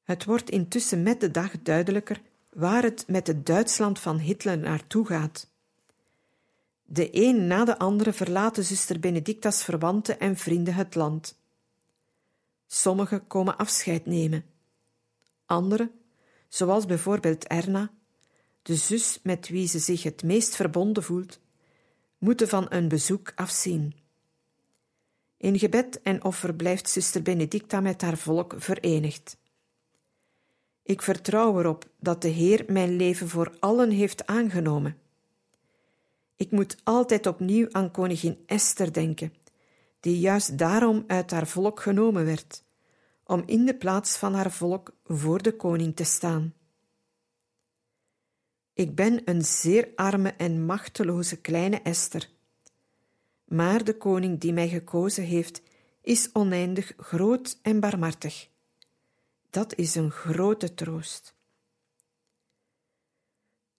Het 0.03 0.25
wordt 0.25 0.49
intussen 0.49 1.03
met 1.03 1.19
de 1.19 1.31
dag 1.31 1.61
duidelijker 1.61 2.21
waar 2.49 2.83
het 2.83 3.07
met 3.07 3.27
het 3.27 3.45
Duitsland 3.45 3.99
van 3.99 4.17
Hitler 4.17 4.57
naartoe 4.57 5.05
gaat. 5.05 5.52
De 6.93 7.10
een 7.12 7.47
na 7.47 7.65
de 7.65 7.77
andere 7.77 8.13
verlaten 8.13 8.63
zuster 8.63 8.99
Benedicta's 8.99 9.63
verwanten 9.63 10.19
en 10.19 10.38
vrienden 10.38 10.73
het 10.73 10.95
land. 10.95 11.39
Sommigen 12.67 13.27
komen 13.27 13.58
afscheid 13.58 14.06
nemen. 14.06 14.45
Anderen, 15.45 15.91
zoals 16.47 16.86
bijvoorbeeld 16.86 17.47
Erna, 17.47 17.91
de 18.62 18.75
zus 18.75 19.19
met 19.23 19.49
wie 19.49 19.67
ze 19.67 19.79
zich 19.79 20.03
het 20.03 20.23
meest 20.23 20.56
verbonden 20.56 21.03
voelt, 21.03 21.39
moeten 22.17 22.47
van 22.47 22.65
een 22.69 22.88
bezoek 22.88 23.32
afzien. 23.36 23.95
In 25.38 25.60
gebed 25.60 26.01
en 26.01 26.23
offer 26.23 26.56
blijft 26.56 26.89
zuster 26.89 27.21
Benedicta 27.21 27.79
met 27.79 28.01
haar 28.01 28.17
volk 28.17 28.53
verenigd. 28.58 29.38
Ik 30.84 31.01
vertrouw 31.01 31.60
erop 31.60 31.89
dat 31.99 32.21
de 32.21 32.29
Heer 32.29 32.65
mijn 32.67 32.95
leven 32.95 33.29
voor 33.29 33.56
allen 33.60 33.89
heeft 33.89 34.25
aangenomen. 34.25 35.01
Ik 36.43 36.51
moet 36.51 36.75
altijd 36.84 37.27
opnieuw 37.27 37.67
aan 37.71 37.91
koningin 37.91 38.43
Esther 38.45 38.93
denken, 38.93 39.34
die 39.99 40.19
juist 40.19 40.58
daarom 40.58 41.03
uit 41.08 41.32
haar 41.32 41.47
volk 41.47 41.79
genomen 41.79 42.25
werd, 42.25 42.63
om 43.23 43.43
in 43.45 43.65
de 43.65 43.75
plaats 43.75 44.17
van 44.17 44.34
haar 44.34 44.51
volk 44.51 44.95
voor 45.03 45.41
de 45.41 45.56
koning 45.56 45.95
te 45.95 46.03
staan. 46.03 46.53
Ik 48.73 48.95
ben 48.95 49.21
een 49.25 49.41
zeer 49.41 49.89
arme 49.95 50.29
en 50.29 50.65
machteloze 50.65 51.41
kleine 51.41 51.82
Esther. 51.82 52.29
Maar 53.45 53.84
de 53.84 53.97
koning 53.97 54.39
die 54.39 54.53
mij 54.53 54.69
gekozen 54.69 55.23
heeft, 55.23 55.62
is 56.01 56.29
oneindig 56.34 56.93
groot 56.97 57.60
en 57.62 57.79
barmhartig. 57.79 58.49
Dat 59.49 59.75
is 59.75 59.95
een 59.95 60.12
grote 60.12 60.73
troost. 60.73 61.32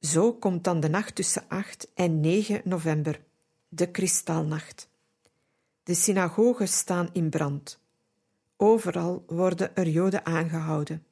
Zo 0.05 0.33
komt 0.33 0.65
dan 0.65 0.81
de 0.81 0.89
nacht 0.89 1.15
tussen 1.15 1.45
8 1.49 1.89
en 1.95 2.21
9 2.21 2.61
november, 2.65 3.21
de 3.69 3.91
kristalnacht. 3.91 4.89
De 5.83 5.95
synagogen 5.95 6.69
staan 6.69 7.09
in 7.13 7.31
brand. 7.31 7.79
Overal 8.57 9.25
worden 9.27 9.77
er 9.77 9.89
Joden 9.89 10.27
aangehouden. 10.27 11.07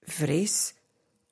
Vrees, 0.00 0.74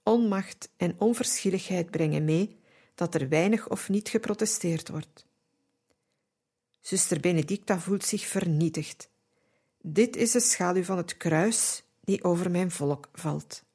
onmacht 0.02 0.68
en 0.76 0.94
onverschilligheid 0.98 1.90
brengen 1.90 2.24
mee 2.24 2.59
dat 2.94 3.14
er 3.14 3.28
weinig 3.28 3.68
of 3.68 3.88
niet 3.88 4.09
geprotesteerd 4.09 4.88
wordt. 4.88 5.26
Zuster 6.80 7.20
Benedicta 7.20 7.78
voelt 7.78 8.04
zich 8.04 8.26
vernietigd. 8.26 9.09
Dit 9.83 10.16
is 10.16 10.30
de 10.30 10.40
schaduw 10.40 10.85
van 10.85 10.96
het 10.96 11.16
kruis 11.16 11.83
die 12.00 12.24
over 12.24 12.50
mijn 12.50 12.70
volk 12.70 13.09
valt. 13.12 13.68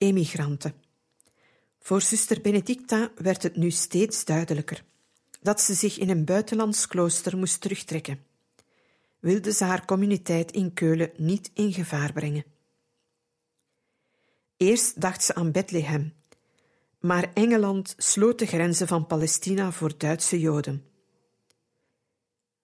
Emigranten. 0.00 0.74
Voor 1.78 2.02
zuster 2.02 2.40
Benedicta 2.40 3.12
werd 3.14 3.42
het 3.42 3.56
nu 3.56 3.70
steeds 3.70 4.24
duidelijker 4.24 4.84
dat 5.40 5.60
ze 5.60 5.74
zich 5.74 5.98
in 5.98 6.10
een 6.10 6.24
buitenlands 6.24 6.86
klooster 6.86 7.36
moest 7.36 7.60
terugtrekken. 7.60 8.24
Wilde 9.18 9.52
ze 9.52 9.64
haar 9.64 9.84
communiteit 9.84 10.52
in 10.52 10.72
Keulen 10.72 11.10
niet 11.16 11.50
in 11.54 11.72
gevaar 11.72 12.12
brengen. 12.12 12.44
Eerst 14.56 15.00
dacht 15.00 15.24
ze 15.24 15.34
aan 15.34 15.52
Bethlehem, 15.52 16.12
maar 17.00 17.32
Engeland 17.34 17.94
sloot 17.96 18.38
de 18.38 18.46
grenzen 18.46 18.86
van 18.86 19.06
Palestina 19.06 19.72
voor 19.72 19.98
Duitse 19.98 20.40
Joden. 20.40 20.84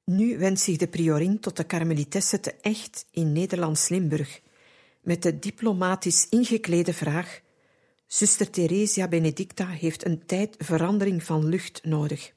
Nu 0.05 0.39
wendt 0.39 0.61
zich 0.61 0.77
de 0.77 0.89
priorin 0.89 1.41
tot 1.41 1.57
de 1.57 1.65
karmelitesse 1.65 2.41
te 2.41 2.53
echt 2.53 3.07
in 3.11 3.33
Nederlands-Limburg, 3.33 4.41
met 5.07 5.23
de 5.23 5.39
diplomatisch 5.39 6.29
ingeklede 6.29 6.93
vraag: 6.93 7.41
Zuster 8.07 8.51
Theresia 8.51 9.09
Benedicta 9.09 9.67
heeft 9.67 10.07
een 10.07 10.27
tijd 10.27 10.57
verandering 10.59 11.23
van 11.23 11.47
lucht 11.47 11.85
nodig. 11.85 12.33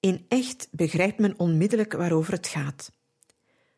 In 0.00 0.24
echt 0.28 0.68
begrijpt 0.70 1.18
men 1.18 1.38
onmiddellijk 1.38 1.92
waarover 1.92 2.32
het 2.32 2.46
gaat. 2.46 2.92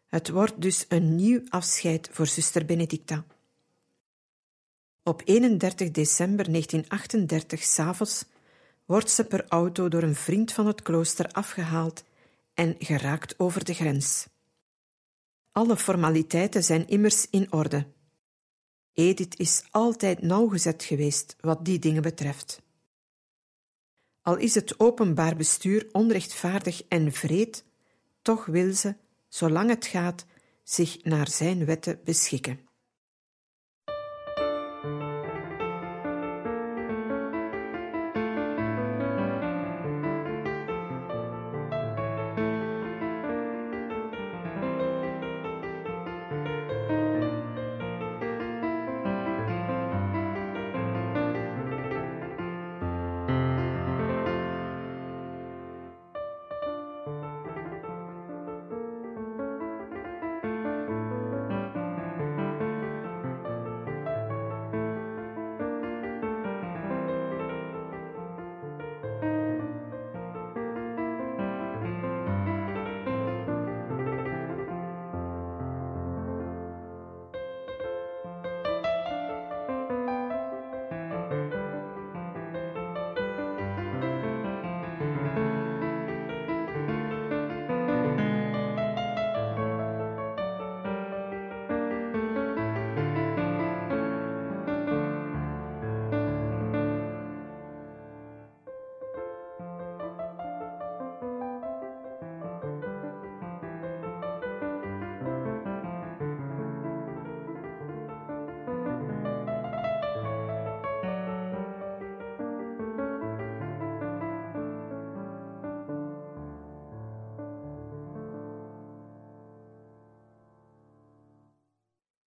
Het 0.06 0.28
wordt 0.28 0.60
dus 0.60 0.84
een 0.88 1.14
nieuw 1.16 1.40
afscheid 1.48 2.08
voor 2.12 2.26
zuster 2.26 2.64
Benedicta. 2.64 3.24
Op 5.02 5.22
31 5.24 5.90
december 5.90 6.50
1938 6.50 7.62
s'avonds 7.62 8.24
wordt 8.84 9.10
ze 9.10 9.24
per 9.24 9.44
auto 9.48 9.88
door 9.88 10.02
een 10.02 10.14
vriend 10.14 10.52
van 10.52 10.66
het 10.66 10.82
klooster 10.82 11.28
afgehaald 11.32 12.04
en 12.54 12.74
geraakt 12.78 13.38
over 13.38 13.64
de 13.64 13.74
grens. 13.74 14.26
Alle 15.52 15.76
formaliteiten 15.76 16.64
zijn 16.64 16.88
immers 16.88 17.30
in 17.30 17.52
orde. 17.52 17.86
Edith 18.92 19.38
is 19.38 19.62
altijd 19.70 20.22
nauwgezet 20.22 20.82
geweest 20.82 21.36
wat 21.40 21.64
die 21.64 21.78
dingen 21.78 22.02
betreft. 22.02 22.62
Al 24.20 24.36
is 24.36 24.54
het 24.54 24.80
openbaar 24.80 25.36
bestuur 25.36 25.88
onrechtvaardig 25.92 26.82
en 26.88 27.12
vreed, 27.12 27.64
toch 28.22 28.44
wil 28.44 28.72
ze, 28.72 28.96
zolang 29.28 29.70
het 29.70 29.86
gaat, 29.86 30.24
zich 30.62 31.04
naar 31.04 31.28
zijn 31.28 31.64
wetten 31.64 32.00
beschikken. 32.04 32.60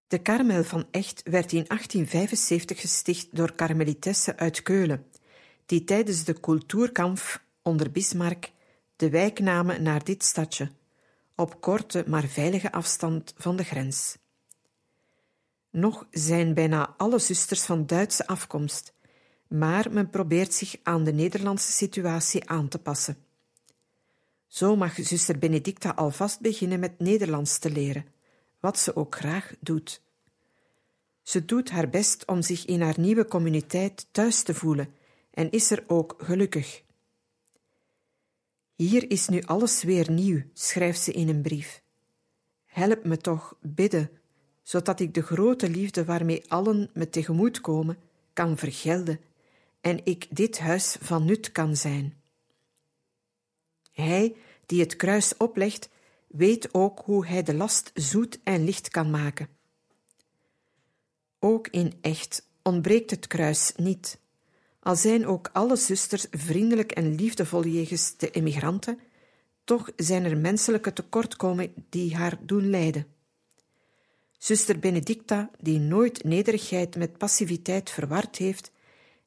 De 0.08 0.22
Karmel 0.22 0.64
van 0.64 0.86
Echt 0.92 1.22
werd 1.24 1.52
in 1.52 1.66
1875 1.68 2.82
gesticht 2.82 3.28
door 3.32 3.56
karmelitessen 3.56 4.38
uit 4.38 4.62
Keulen, 4.62 5.06
die 5.66 5.84
tijdens 5.84 6.24
de 6.24 6.40
Kulturkampf 6.40 7.44
onder 7.62 7.92
Bismarck 7.92 8.52
de 8.96 9.10
wijk 9.10 9.40
namen 9.40 9.84
naar 9.84 10.04
dit 10.04 10.24
stadje, 10.24 10.72
op 11.36 11.62
korte 11.62 12.04
maar 12.08 12.28
veilige 12.28 12.72
afstand 12.72 13.34
van 13.38 13.56
de 13.56 13.64
grens. 13.64 14.18
Nog 15.72 16.08
zijn 16.12 16.54
bijna 16.54 16.94
alle 16.98 17.20
zusters 17.20 17.62
van 17.62 17.86
Duitse 17.86 18.28
afkomst, 18.28 18.94
maar 19.48 19.92
men 19.92 20.10
probeert 20.10 20.54
zich 20.54 20.76
aan 20.84 21.04
de 21.04 21.14
Nederlandse 21.14 21.72
situatie 21.72 22.50
aan 22.50 22.68
te 22.68 22.80
passen. 22.80 23.18
Zo 24.48 24.76
mag 24.76 24.94
zuster 24.96 25.38
Benedicta 25.38 25.90
alvast 25.90 26.40
beginnen 26.40 26.80
met 26.80 27.00
Nederlands 27.00 27.58
te 27.60 27.72
leren, 27.72 28.06
wat 28.66 28.80
ze 28.80 28.96
ook 28.96 29.16
graag 29.16 29.54
doet. 29.60 30.02
Ze 31.22 31.46
doet 31.46 31.70
haar 31.70 31.90
best 31.90 32.26
om 32.26 32.42
zich 32.42 32.66
in 32.66 32.82
haar 32.82 33.00
nieuwe 33.00 33.26
communiteit 33.26 34.08
thuis 34.12 34.44
te 34.44 34.54
voelen 34.54 34.94
en 35.32 35.52
is 35.52 35.72
er 35.72 35.84
ook 35.88 36.16
gelukkig. 36.18 36.84
Hier 38.76 39.12
is 39.12 39.28
nu 39.28 39.42
alles 39.42 39.84
weer 39.84 40.12
nieuw, 40.12 40.42
schrijft 40.54 41.02
ze 41.02 41.12
in 41.12 41.30
een 41.30 41.42
brief. 41.42 41.82
Help 42.66 43.04
me 43.04 43.18
toch 43.18 43.58
bidden, 43.62 44.10
zodat 44.64 45.00
ik 45.00 45.14
de 45.14 45.22
grote 45.22 45.70
liefde 45.70 46.06
waarmee 46.06 46.44
allen 46.48 46.90
me 46.94 47.10
tegemoet 47.10 47.62
komen, 47.62 47.98
kan 48.34 48.58
vergelden 48.58 49.20
en 49.82 50.06
ik 50.06 50.28
dit 50.30 50.60
huis 50.60 50.98
van 51.02 51.26
nut 51.26 51.52
kan 51.52 51.76
zijn. 51.76 52.22
Hij 53.92 54.36
die 54.66 54.80
het 54.80 54.96
kruis 54.96 55.38
oplegt, 55.38 55.90
weet 56.28 56.74
ook 56.74 57.02
hoe 57.06 57.26
hij 57.26 57.44
de 57.44 57.54
last 57.54 57.92
zoet 57.94 58.40
en 58.44 58.64
licht 58.64 58.90
kan 58.90 59.10
maken. 59.10 59.48
Ook 61.40 61.68
in 61.68 61.94
echt 62.02 62.48
ontbreekt 62.64 63.12
het 63.12 63.28
kruis 63.28 63.74
niet. 63.76 64.20
Al 64.80 64.96
zijn 64.96 65.28
ook 65.28 65.50
alle 65.54 65.76
zusters 65.76 66.28
vriendelijk 66.32 66.92
en 66.92 67.16
liefdevol 67.16 67.66
jegens 67.66 68.18
de 68.18 68.32
emigranten, 68.32 69.00
toch 69.64 69.92
zijn 69.96 70.26
er 70.26 70.38
menselijke 70.38 70.94
tekortkomingen 70.94 71.86
die 71.90 72.16
haar 72.16 72.38
doen 72.42 72.70
lijden. 72.70 73.08
Zuster 74.38 74.80
Benedicta, 74.80 75.50
die 75.60 75.80
nooit 75.80 76.24
nederigheid 76.24 76.96
met 76.96 77.18
passiviteit 77.18 77.90
verward 77.90 78.38
heeft 78.38 78.72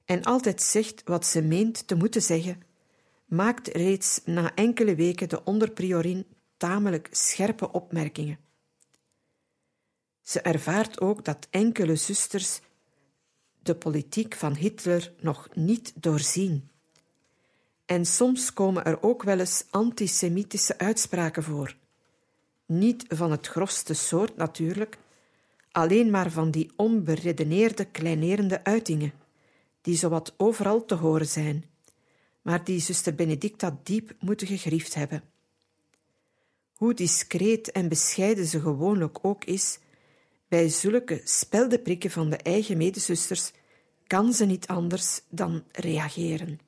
en 0.05 0.23
altijd 0.23 0.63
zegt 0.63 1.03
wat 1.05 1.27
ze 1.27 1.43
meent 1.43 1.87
te 1.87 1.95
moeten 1.95 2.23
zeggen, 2.23 2.63
maakt 3.25 3.69
reeds 3.69 4.21
na 4.25 4.55
enkele 4.55 4.95
weken 4.95 5.29
de 5.29 5.45
onderpriorin 5.45 6.27
tamelijk 6.59 7.09
scherpe 7.11 7.73
opmerkingen. 7.73 8.39
Ze 10.23 10.41
ervaart 10.41 11.01
ook 11.01 11.25
dat 11.25 11.47
enkele 11.51 11.97
zusters 11.97 12.61
de 13.63 13.75
politiek 13.75 14.35
van 14.35 14.55
Hitler 14.55 15.13
nog 15.21 15.49
niet 15.55 15.93
doorzien. 15.95 16.71
En 17.87 18.05
soms 18.07 18.53
komen 18.53 18.85
er 18.85 19.03
ook 19.03 19.23
wel 19.23 19.39
eens 19.39 19.65
antisemitische 19.71 20.79
uitspraken 20.79 21.43
voor. 21.43 21.77
Niet 22.67 23.05
van 23.09 23.31
het 23.31 23.47
grofste 23.47 23.95
soort 23.95 24.37
natuurlijk, 24.37 24.99
alleen 25.71 26.11
maar 26.11 26.31
van 26.31 26.51
die 26.51 26.71
onberedeneerde, 26.77 27.85
kleinerende 27.85 28.65
uitingen, 28.65 29.13
die 29.81 29.97
zowat 29.97 30.35
overal 30.37 30.85
te 30.85 30.95
horen 30.95 31.27
zijn, 31.27 31.65
maar 32.43 32.65
die 32.65 32.81
zuster 32.81 33.15
Benedicta 33.15 33.79
diep 33.83 34.15
moeten 34.21 34.47
gegriefd 34.47 34.95
hebben. 34.95 35.23
Hoe 36.79 36.95
discreet 36.95 37.71
en 37.71 37.89
bescheiden 37.89 38.47
ze 38.47 38.61
gewoonlijk 38.61 39.19
ook 39.23 39.45
is, 39.45 39.79
bij 40.49 40.69
zulke 40.69 41.21
speldeprikken 41.25 42.11
van 42.11 42.31
de 42.31 42.37
eigen 42.37 42.77
medezusters 42.77 43.53
kan 44.07 44.33
ze 44.33 44.45
niet 44.45 44.67
anders 44.67 45.21
dan 45.29 45.65
reageren. 45.73 46.61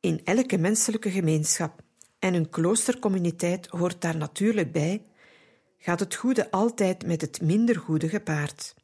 In 0.00 0.20
elke 0.24 0.58
menselijke 0.58 1.10
gemeenschap 1.10 1.82
en 2.18 2.34
een 2.34 2.50
kloostercommuniteit 2.50 3.66
hoort 3.66 4.00
daar 4.00 4.16
natuurlijk 4.16 4.72
bij, 4.72 5.02
gaat 5.78 6.00
het 6.00 6.14
goede 6.14 6.50
altijd 6.50 7.06
met 7.06 7.20
het 7.20 7.40
minder 7.40 7.76
goede 7.76 8.08
gepaard. 8.08 8.74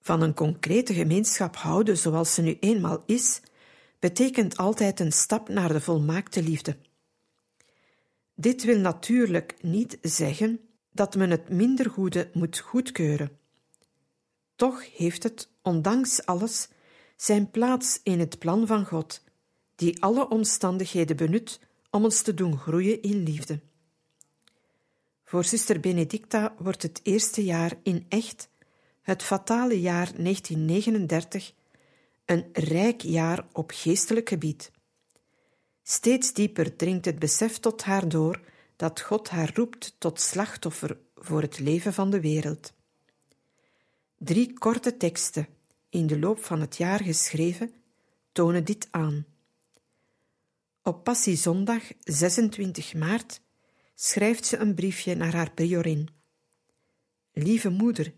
Van 0.00 0.22
een 0.22 0.34
concrete 0.34 0.94
gemeenschap 0.94 1.56
houden 1.56 1.98
zoals 1.98 2.34
ze 2.34 2.42
nu 2.42 2.56
eenmaal 2.60 3.02
is, 3.06 3.40
betekent 3.98 4.56
altijd 4.56 5.00
een 5.00 5.12
stap 5.12 5.48
naar 5.48 5.72
de 5.72 5.80
volmaakte 5.80 6.42
liefde. 6.42 6.76
Dit 8.34 8.64
wil 8.64 8.78
natuurlijk 8.78 9.62
niet 9.62 9.98
zeggen 10.02 10.60
dat 10.92 11.14
men 11.14 11.30
het 11.30 11.48
minder 11.48 11.90
goede 11.90 12.30
moet 12.32 12.58
goedkeuren. 12.58 13.38
Toch 14.56 14.96
heeft 14.96 15.22
het, 15.22 15.48
ondanks 15.62 16.26
alles, 16.26 16.68
zijn 17.16 17.50
plaats 17.50 18.00
in 18.02 18.20
het 18.20 18.38
plan 18.38 18.66
van 18.66 18.86
God, 18.86 19.22
die 19.74 20.02
alle 20.02 20.28
omstandigheden 20.28 21.16
benut 21.16 21.60
om 21.90 22.04
ons 22.04 22.22
te 22.22 22.34
doen 22.34 22.58
groeien 22.58 23.02
in 23.02 23.22
liefde. 23.22 23.60
Voor 25.24 25.44
zuster 25.44 25.80
Benedicta 25.80 26.54
wordt 26.58 26.82
het 26.82 27.00
eerste 27.02 27.44
jaar 27.44 27.72
in 27.82 28.06
echt, 28.08 28.48
het 29.00 29.22
fatale 29.22 29.80
jaar 29.80 30.12
1939, 30.16 31.52
een 32.24 32.46
rijk 32.52 33.00
jaar 33.00 33.46
op 33.52 33.70
geestelijk 33.74 34.28
gebied. 34.28 34.70
Steeds 35.86 36.32
dieper 36.32 36.76
dringt 36.76 37.04
het 37.04 37.18
besef 37.18 37.58
tot 37.58 37.82
haar 37.82 38.08
door 38.08 38.40
dat 38.76 39.00
God 39.00 39.28
haar 39.28 39.50
roept 39.54 39.94
tot 39.98 40.20
slachtoffer 40.20 40.98
voor 41.16 41.40
het 41.40 41.58
leven 41.58 41.92
van 41.92 42.10
de 42.10 42.20
wereld. 42.20 42.72
Drie 44.18 44.58
korte 44.58 44.96
teksten, 44.96 45.46
in 45.88 46.06
de 46.06 46.18
loop 46.18 46.44
van 46.44 46.60
het 46.60 46.76
jaar 46.76 47.02
geschreven, 47.02 47.74
tonen 48.32 48.64
dit 48.64 48.88
aan. 48.90 49.26
Op 50.82 51.04
Passiezondag 51.04 51.82
26 52.00 52.94
maart 52.94 53.40
schrijft 53.94 54.46
ze 54.46 54.56
een 54.56 54.74
briefje 54.74 55.14
naar 55.14 55.34
haar 55.34 55.50
priorin. 55.50 56.08
Lieve 57.32 57.68
moeder, 57.68 58.12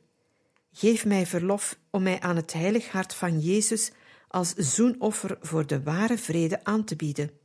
geef 0.73 1.05
mij 1.05 1.27
verlof 1.27 1.79
om 1.91 2.03
mij 2.03 2.21
aan 2.21 2.37
het 2.37 2.53
heilig 2.53 2.89
hart 2.89 3.15
van 3.15 3.41
Jezus 3.41 3.93
als 4.29 4.55
zoenoffer 4.55 5.39
voor 5.41 5.67
de 5.67 5.83
ware 5.83 6.19
vrede 6.19 6.65
aan 6.65 6.85
te 6.85 6.97
bieden 6.97 7.45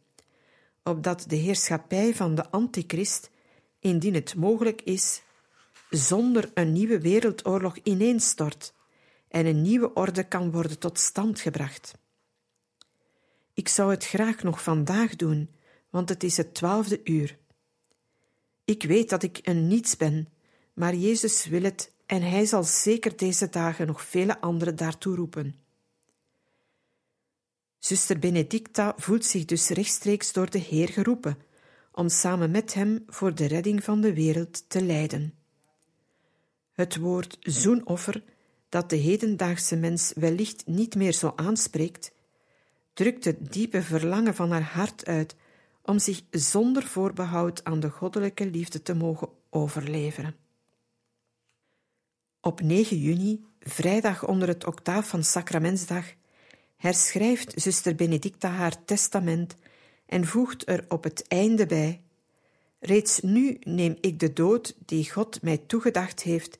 opdat 0.83 1.25
de 1.27 1.35
heerschappij 1.35 2.15
van 2.15 2.35
de 2.35 2.49
antichrist 2.49 3.29
indien 3.79 4.13
het 4.13 4.35
mogelijk 4.35 4.81
is, 4.81 5.21
zonder 5.89 6.51
een 6.53 6.71
nieuwe 6.71 6.99
wereldoorlog 6.99 7.77
ineenstort 7.83 8.73
en 9.27 9.45
een 9.45 9.61
nieuwe 9.61 9.93
orde 9.93 10.27
kan 10.27 10.51
worden 10.51 10.79
tot 10.79 10.99
stand 10.99 11.39
gebracht. 11.39 11.93
Ik 13.53 13.67
zou 13.67 13.91
het 13.91 14.05
graag 14.05 14.43
nog 14.43 14.63
vandaag 14.63 15.15
doen, 15.15 15.49
want 15.89 16.09
het 16.09 16.23
is 16.23 16.37
het 16.37 16.53
twaalfde 16.53 17.01
uur. 17.03 17.37
Ik 18.65 18.83
weet 18.83 19.09
dat 19.09 19.23
ik 19.23 19.39
een 19.43 19.67
niets 19.67 19.97
ben, 19.97 20.27
maar 20.73 20.95
Jezus 20.95 21.45
wil 21.45 21.63
het 21.63 21.91
en 22.05 22.21
hij 22.21 22.45
zal 22.45 22.63
zeker 22.63 23.17
deze 23.17 23.49
dagen 23.49 23.87
nog 23.87 24.01
vele 24.01 24.41
anderen 24.41 24.75
daartoe 24.75 25.15
roepen. 25.15 25.60
Zuster 27.81 28.19
Benedicta 28.19 28.93
voelt 28.97 29.25
zich 29.25 29.45
dus 29.45 29.69
rechtstreeks 29.69 30.33
door 30.33 30.49
de 30.49 30.57
Heer 30.57 30.87
geroepen 30.87 31.37
om 31.91 32.09
samen 32.09 32.51
met 32.51 32.73
hem 32.73 33.03
voor 33.07 33.35
de 33.35 33.45
redding 33.45 33.83
van 33.83 34.01
de 34.01 34.13
wereld 34.13 34.69
te 34.69 34.83
lijden. 34.83 35.33
Het 36.71 36.97
woord 36.97 37.37
zoenoffer, 37.39 38.23
dat 38.69 38.89
de 38.89 38.95
hedendaagse 38.95 39.75
mens 39.75 40.13
wellicht 40.15 40.67
niet 40.67 40.95
meer 40.95 41.11
zo 41.11 41.33
aanspreekt, 41.35 42.11
drukt 42.93 43.25
het 43.25 43.53
diepe 43.53 43.81
verlangen 43.81 44.35
van 44.35 44.51
haar 44.51 44.71
hart 44.73 45.05
uit 45.05 45.35
om 45.81 45.99
zich 45.99 46.21
zonder 46.31 46.83
voorbehoud 46.83 47.63
aan 47.63 47.79
de 47.79 47.89
goddelijke 47.89 48.45
liefde 48.45 48.81
te 48.81 48.93
mogen 48.93 49.29
overleveren. 49.49 50.35
Op 52.41 52.61
9 52.61 52.97
juni, 52.97 53.45
vrijdag 53.59 54.27
onder 54.27 54.47
het 54.47 54.65
octaaf 54.65 55.09
van 55.09 55.23
Sacramentsdag, 55.23 56.05
herschrijft 56.81 57.53
zuster 57.55 57.95
Benedicta 57.95 58.49
haar 58.49 58.85
testament 58.85 59.55
en 60.05 60.25
voegt 60.25 60.69
er 60.69 60.85
op 60.87 61.03
het 61.03 61.27
einde 61.27 61.65
bij: 61.65 62.01
Reeds 62.79 63.19
nu 63.19 63.57
neem 63.59 63.97
ik 63.99 64.19
de 64.19 64.33
dood 64.33 64.75
die 64.85 65.11
God 65.11 65.41
mij 65.41 65.57
toegedacht 65.57 66.21
heeft, 66.23 66.59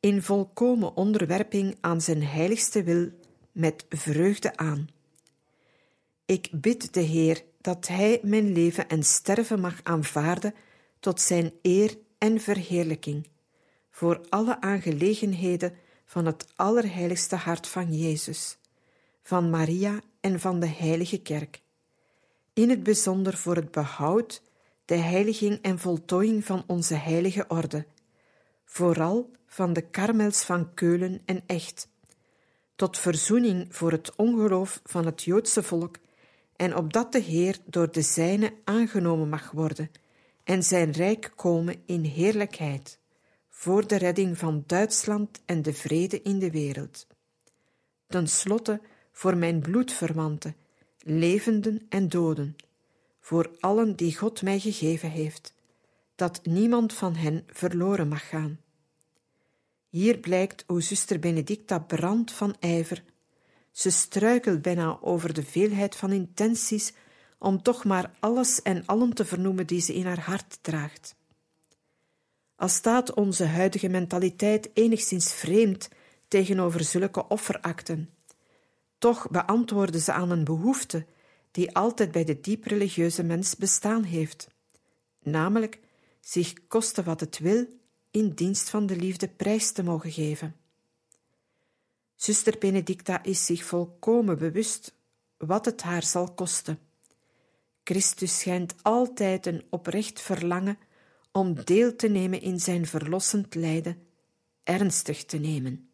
in 0.00 0.22
volkomen 0.22 0.96
onderwerping 0.96 1.76
aan 1.80 2.00
zijn 2.00 2.22
heiligste 2.22 2.82
wil, 2.82 3.08
met 3.52 3.84
vreugde 3.88 4.56
aan. 4.56 4.88
Ik 6.26 6.48
bid 6.52 6.94
de 6.94 7.00
Heer 7.00 7.42
dat 7.60 7.88
Hij 7.88 8.20
mijn 8.22 8.52
leven 8.52 8.88
en 8.88 9.02
sterven 9.02 9.60
mag 9.60 9.80
aanvaarden 9.82 10.54
tot 11.00 11.20
Zijn 11.20 11.52
eer 11.62 11.98
en 12.18 12.40
verheerlijking, 12.40 13.28
voor 13.90 14.20
alle 14.28 14.60
aangelegenheden 14.60 15.74
van 16.04 16.26
het 16.26 16.46
Allerheiligste 16.56 17.36
Hart 17.36 17.68
van 17.68 17.96
Jezus, 17.96 18.58
van 19.26 19.50
Maria 19.50 20.00
en 20.20 20.40
van 20.40 20.60
de 20.60 20.66
Heilige 20.66 21.18
Kerk, 21.18 21.62
in 22.52 22.70
het 22.70 22.82
bijzonder 22.82 23.36
voor 23.36 23.56
het 23.56 23.70
behoud, 23.70 24.42
de 24.84 24.94
heiliging 24.94 25.62
en 25.62 25.78
voltooiing 25.78 26.44
van 26.44 26.64
onze 26.66 26.94
heilige 26.94 27.44
orde, 27.48 27.86
vooral 28.64 29.30
van 29.46 29.72
de 29.72 29.80
Karmels 29.80 30.44
van 30.44 30.74
Keulen 30.74 31.20
en 31.24 31.42
Echt, 31.46 31.88
tot 32.76 32.98
verzoening 32.98 33.66
voor 33.74 33.90
het 33.90 34.16
ongeloof 34.16 34.80
van 34.84 35.06
het 35.06 35.22
Joodse 35.22 35.62
volk 35.62 35.96
en 36.56 36.76
opdat 36.76 37.12
de 37.12 37.20
Heer 37.20 37.58
door 37.66 37.92
de 37.92 38.02
zijne 38.02 38.54
aangenomen 38.64 39.28
mag 39.28 39.50
worden 39.50 39.90
en 40.42 40.62
zijn 40.62 40.90
rijk 40.90 41.32
komen 41.36 41.82
in 41.86 42.02
heerlijkheid, 42.04 42.98
voor 43.48 43.86
de 43.86 43.96
redding 43.96 44.38
van 44.38 44.64
Duitsland 44.66 45.42
en 45.44 45.62
de 45.62 45.74
vrede 45.74 46.22
in 46.22 46.38
de 46.38 46.50
wereld. 46.50 47.06
Ten 48.06 48.28
slotte 48.28 48.80
voor 49.14 49.36
mijn 49.36 49.60
bloedverwanten, 49.60 50.56
levenden 50.98 51.86
en 51.88 52.08
doden, 52.08 52.56
voor 53.20 53.50
allen 53.60 53.96
die 53.96 54.16
God 54.16 54.42
mij 54.42 54.58
gegeven 54.60 55.10
heeft, 55.10 55.54
dat 56.14 56.40
niemand 56.42 56.92
van 56.92 57.14
hen 57.14 57.44
verloren 57.46 58.08
mag 58.08 58.28
gaan. 58.28 58.60
Hier 59.88 60.18
blijkt 60.18 60.64
hoe 60.66 60.82
zuster 60.82 61.18
Benedicta 61.18 61.78
brandt 61.78 62.32
van 62.32 62.56
ijver 62.60 63.02
ze 63.74 63.90
struikelt 63.90 64.62
bijna 64.62 64.98
over 65.00 65.34
de 65.34 65.42
veelheid 65.42 65.96
van 65.96 66.12
intenties 66.12 66.92
om 67.38 67.62
toch 67.62 67.84
maar 67.84 68.10
alles 68.20 68.62
en 68.62 68.86
allen 68.86 69.12
te 69.12 69.24
vernoemen 69.24 69.66
die 69.66 69.80
ze 69.80 69.94
in 69.94 70.06
haar 70.06 70.20
hart 70.20 70.58
draagt. 70.60 71.16
Al 72.56 72.68
staat 72.68 73.14
onze 73.14 73.44
huidige 73.44 73.88
mentaliteit 73.88 74.70
enigszins 74.74 75.32
vreemd 75.32 75.88
tegenover 76.28 76.84
zulke 76.84 77.28
offerakten, 77.28 78.10
toch 79.04 79.30
beantwoorden 79.30 80.00
ze 80.00 80.12
aan 80.12 80.30
een 80.30 80.44
behoefte 80.44 81.06
die 81.50 81.74
altijd 81.74 82.12
bij 82.12 82.24
de 82.24 82.40
diep 82.40 82.64
religieuze 82.64 83.22
mens 83.22 83.56
bestaan 83.56 84.02
heeft, 84.02 84.48
namelijk 85.22 85.80
zich 86.20 86.66
koste 86.66 87.02
wat 87.02 87.20
het 87.20 87.38
wil 87.38 87.66
in 88.10 88.30
dienst 88.30 88.70
van 88.70 88.86
de 88.86 88.96
liefde 88.96 89.28
prijs 89.28 89.72
te 89.72 89.82
mogen 89.82 90.12
geven. 90.12 90.56
Zuster 92.14 92.58
Benedicta 92.58 93.22
is 93.22 93.44
zich 93.44 93.64
volkomen 93.64 94.38
bewust 94.38 94.94
wat 95.36 95.64
het 95.64 95.82
haar 95.82 96.02
zal 96.02 96.34
kosten. 96.34 96.78
Christus 97.82 98.38
schijnt 98.38 98.74
altijd 98.82 99.46
een 99.46 99.64
oprecht 99.70 100.20
verlangen 100.20 100.78
om 101.32 101.64
deel 101.64 101.96
te 101.96 102.08
nemen 102.08 102.40
in 102.40 102.60
zijn 102.60 102.86
verlossend 102.86 103.54
lijden, 103.54 104.06
ernstig 104.62 105.24
te 105.24 105.38
nemen. 105.38 105.93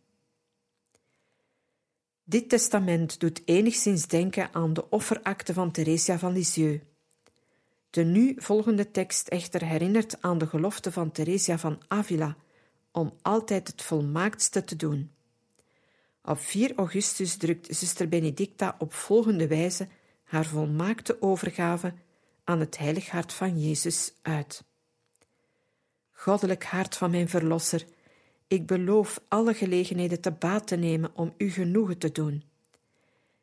Dit 2.31 2.49
testament 2.49 3.21
doet 3.21 3.43
enigszins 3.45 4.07
denken 4.07 4.55
aan 4.55 4.73
de 4.73 4.91
offerakte 4.91 5.53
van 5.53 5.71
Theresia 5.71 6.19
van 6.19 6.33
Lisieux. 6.33 6.83
De 7.91 8.05
nu 8.05 8.35
volgende 8.37 8.91
tekst 8.91 9.29
echter 9.29 9.65
herinnert 9.65 10.23
aan 10.23 10.39
de 10.39 10.47
gelofte 10.47 10.93
van 10.93 11.13
Theresia 11.13 11.59
van 11.59 11.81
Avila 11.89 12.37
om 12.93 13.13
altijd 13.23 13.69
het 13.69 13.83
volmaaktste 13.83 14.65
te 14.65 14.77
doen. 14.77 15.11
Op 16.23 16.39
4 16.39 16.73
augustus 16.77 17.37
drukt 17.37 17.77
zuster 17.77 18.09
Benedicta 18.09 18.77
op 18.79 18.93
volgende 18.93 19.47
wijze 19.47 19.89
haar 20.25 20.47
volmaakte 20.47 21.23
overgave 21.23 21.95
aan 22.45 22.61
het 22.61 22.79
heilig 22.79 23.09
hart 23.09 23.33
van 23.33 23.61
Jezus 23.61 24.13
uit. 24.23 24.65
Goddelijk 26.11 26.65
hart 26.65 26.97
van 26.97 27.11
mijn 27.11 27.29
verlosser, 27.29 27.87
ik 28.51 28.67
beloof 28.67 29.21
alle 29.29 29.55
gelegenheden 29.55 30.21
te 30.21 30.31
baat 30.31 30.67
te 30.67 30.77
nemen 30.77 31.11
om 31.15 31.35
u 31.37 31.51
genoegen 31.51 31.99
te 31.99 32.13
doen. 32.13 32.43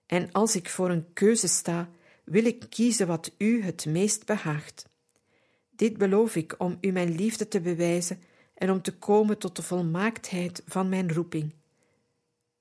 En 0.06 0.32
als 0.32 0.56
ik 0.56 0.70
voor 0.70 0.90
een 0.90 1.14
keuze 1.14 1.48
sta, 1.48 1.90
wil 2.24 2.46
ik 2.46 2.66
kiezen 2.70 3.08
wat 3.08 3.32
u 3.38 3.64
het 3.64 3.86
meest 3.86 4.26
behaagt. 4.26 4.86
Dit 5.76 5.98
beloof 5.98 6.36
ik 6.36 6.56
om 6.58 6.78
u 6.82 6.92
mijn 6.92 7.16
liefde 7.16 7.48
te 7.48 7.62
bewijzen 7.62 8.22
en 8.54 8.72
om 8.72 8.82
te 8.82 8.98
komen 8.98 9.38
tot 9.38 9.56
de 9.56 9.64
volmaaktheid 9.64 10.64
van 10.66 10.90
mijn 10.90 11.14
roeping. 11.14 11.54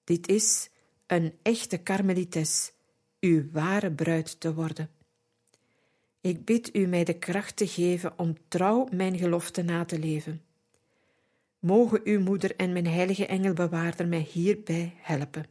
Dit 0.05 0.29
is 0.29 0.71
een 1.07 1.35
echte 1.43 1.79
karmelites, 1.79 2.73
uw 3.21 3.51
ware 3.53 3.93
bruid 3.93 4.41
te 4.41 4.55
worden. 4.55 4.91
Ik 6.21 6.45
bid 6.45 6.77
u 6.77 6.87
mij 6.87 7.05
de 7.05 7.19
kracht 7.19 7.57
te 7.57 7.67
geven 7.67 8.19
om 8.19 8.37
trouw 8.49 8.89
mijn 8.91 9.19
gelofte 9.19 9.63
na 9.63 9.85
te 9.85 9.99
leven. 9.99 10.46
Mogen 11.67 12.01
uw 12.05 12.21
moeder 12.21 12.57
en 12.57 12.73
mijn 12.73 12.87
heilige 12.87 13.27
engelbewaarder 13.27 14.07
mij 14.09 14.29
hierbij 14.33 14.95
helpen. 14.97 15.47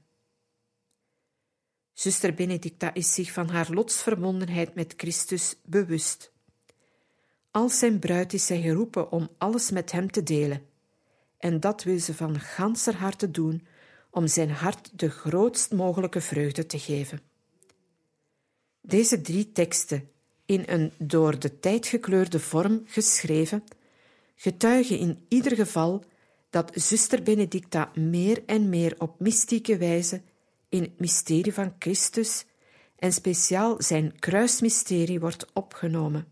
Zuster 1.93 2.33
Benedicta 2.33 2.93
is 2.93 3.13
zich 3.13 3.31
van 3.31 3.49
haar 3.49 3.71
lotsverbondenheid 3.71 4.75
met 4.75 4.93
Christus 4.97 5.55
bewust. 5.63 6.31
Als 7.51 7.79
zijn 7.79 7.99
bruid 7.99 8.33
is 8.33 8.45
zij 8.45 8.61
geroepen 8.61 9.11
om 9.11 9.29
alles 9.37 9.71
met 9.71 9.91
hem 9.91 10.11
te 10.11 10.23
delen, 10.23 10.65
en 11.37 11.59
dat 11.59 11.83
wil 11.83 11.99
ze 11.99 12.13
van 12.13 12.39
ganser 12.39 12.95
harte 12.95 13.31
doen 13.31 13.67
om 14.09 14.27
zijn 14.27 14.49
hart 14.51 14.99
de 14.99 15.09
grootst 15.09 15.71
mogelijke 15.71 16.21
vreugde 16.21 16.65
te 16.65 16.79
geven. 16.79 17.21
Deze 18.81 19.21
drie 19.21 19.51
teksten, 19.51 20.09
in 20.45 20.63
een 20.65 20.91
door 20.97 21.39
de 21.39 21.59
tijd 21.59 21.87
gekleurde 21.87 22.39
vorm 22.39 22.83
geschreven, 22.85 23.63
getuigen 24.35 24.97
in 24.97 25.25
ieder 25.27 25.55
geval 25.55 26.03
dat 26.49 26.71
zuster 26.73 27.23
Benedicta 27.23 27.91
meer 27.93 28.43
en 28.45 28.69
meer 28.69 28.95
op 28.97 29.19
mystieke 29.19 29.77
wijze 29.77 30.21
in 30.69 30.81
het 30.81 30.99
mysterie 30.99 31.53
van 31.53 31.75
Christus 31.79 32.45
en 32.95 33.13
speciaal 33.13 33.81
zijn 33.81 34.19
kruismysterie 34.19 35.19
wordt 35.19 35.53
opgenomen. 35.53 36.27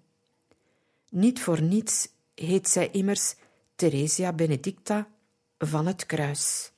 Niet 1.09 1.41
voor 1.41 1.61
niets 1.61 2.07
heet 2.35 2.69
zij 2.69 2.89
immers 2.91 3.35
Theresia 3.75 4.33
Benedicta 4.33 5.07
van 5.57 5.87
het 5.87 6.05
kruis. 6.05 6.71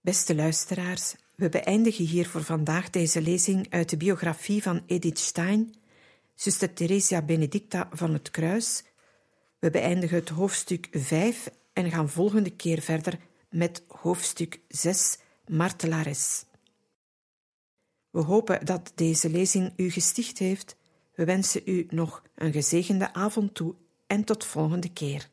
Beste 0.00 0.34
luisteraars, 0.34 1.14
we 1.34 1.48
beëindigen 1.48 2.04
hier 2.04 2.28
voor 2.28 2.42
vandaag 2.42 2.90
deze 2.90 3.20
lezing 3.20 3.66
uit 3.70 3.90
de 3.90 3.96
biografie 3.96 4.62
van 4.62 4.82
Edith 4.86 5.18
Stein, 5.18 5.74
zuster 6.34 6.72
Theresia 6.72 7.22
Benedicta 7.22 7.88
van 7.92 8.12
het 8.12 8.30
Kruis. 8.30 8.84
We 9.58 9.70
beëindigen 9.70 10.18
het 10.18 10.28
hoofdstuk 10.28 10.88
5 10.90 11.50
en 11.72 11.90
gaan 11.90 12.08
volgende 12.08 12.50
keer 12.50 12.80
verder 12.80 13.18
met 13.50 13.82
hoofdstuk 13.88 14.60
6, 14.68 15.18
Martelares. 15.46 16.44
We 18.10 18.20
hopen 18.20 18.64
dat 18.66 18.92
deze 18.94 19.30
lezing 19.30 19.72
u 19.76 19.90
gesticht 19.90 20.38
heeft. 20.38 20.76
We 21.14 21.24
wensen 21.24 21.62
u 21.64 21.86
nog 21.90 22.22
een 22.34 22.52
gezegende 22.52 23.12
avond 23.12 23.54
toe 23.54 23.74
en 24.06 24.24
tot 24.24 24.44
volgende 24.44 24.92
keer. 24.92 25.30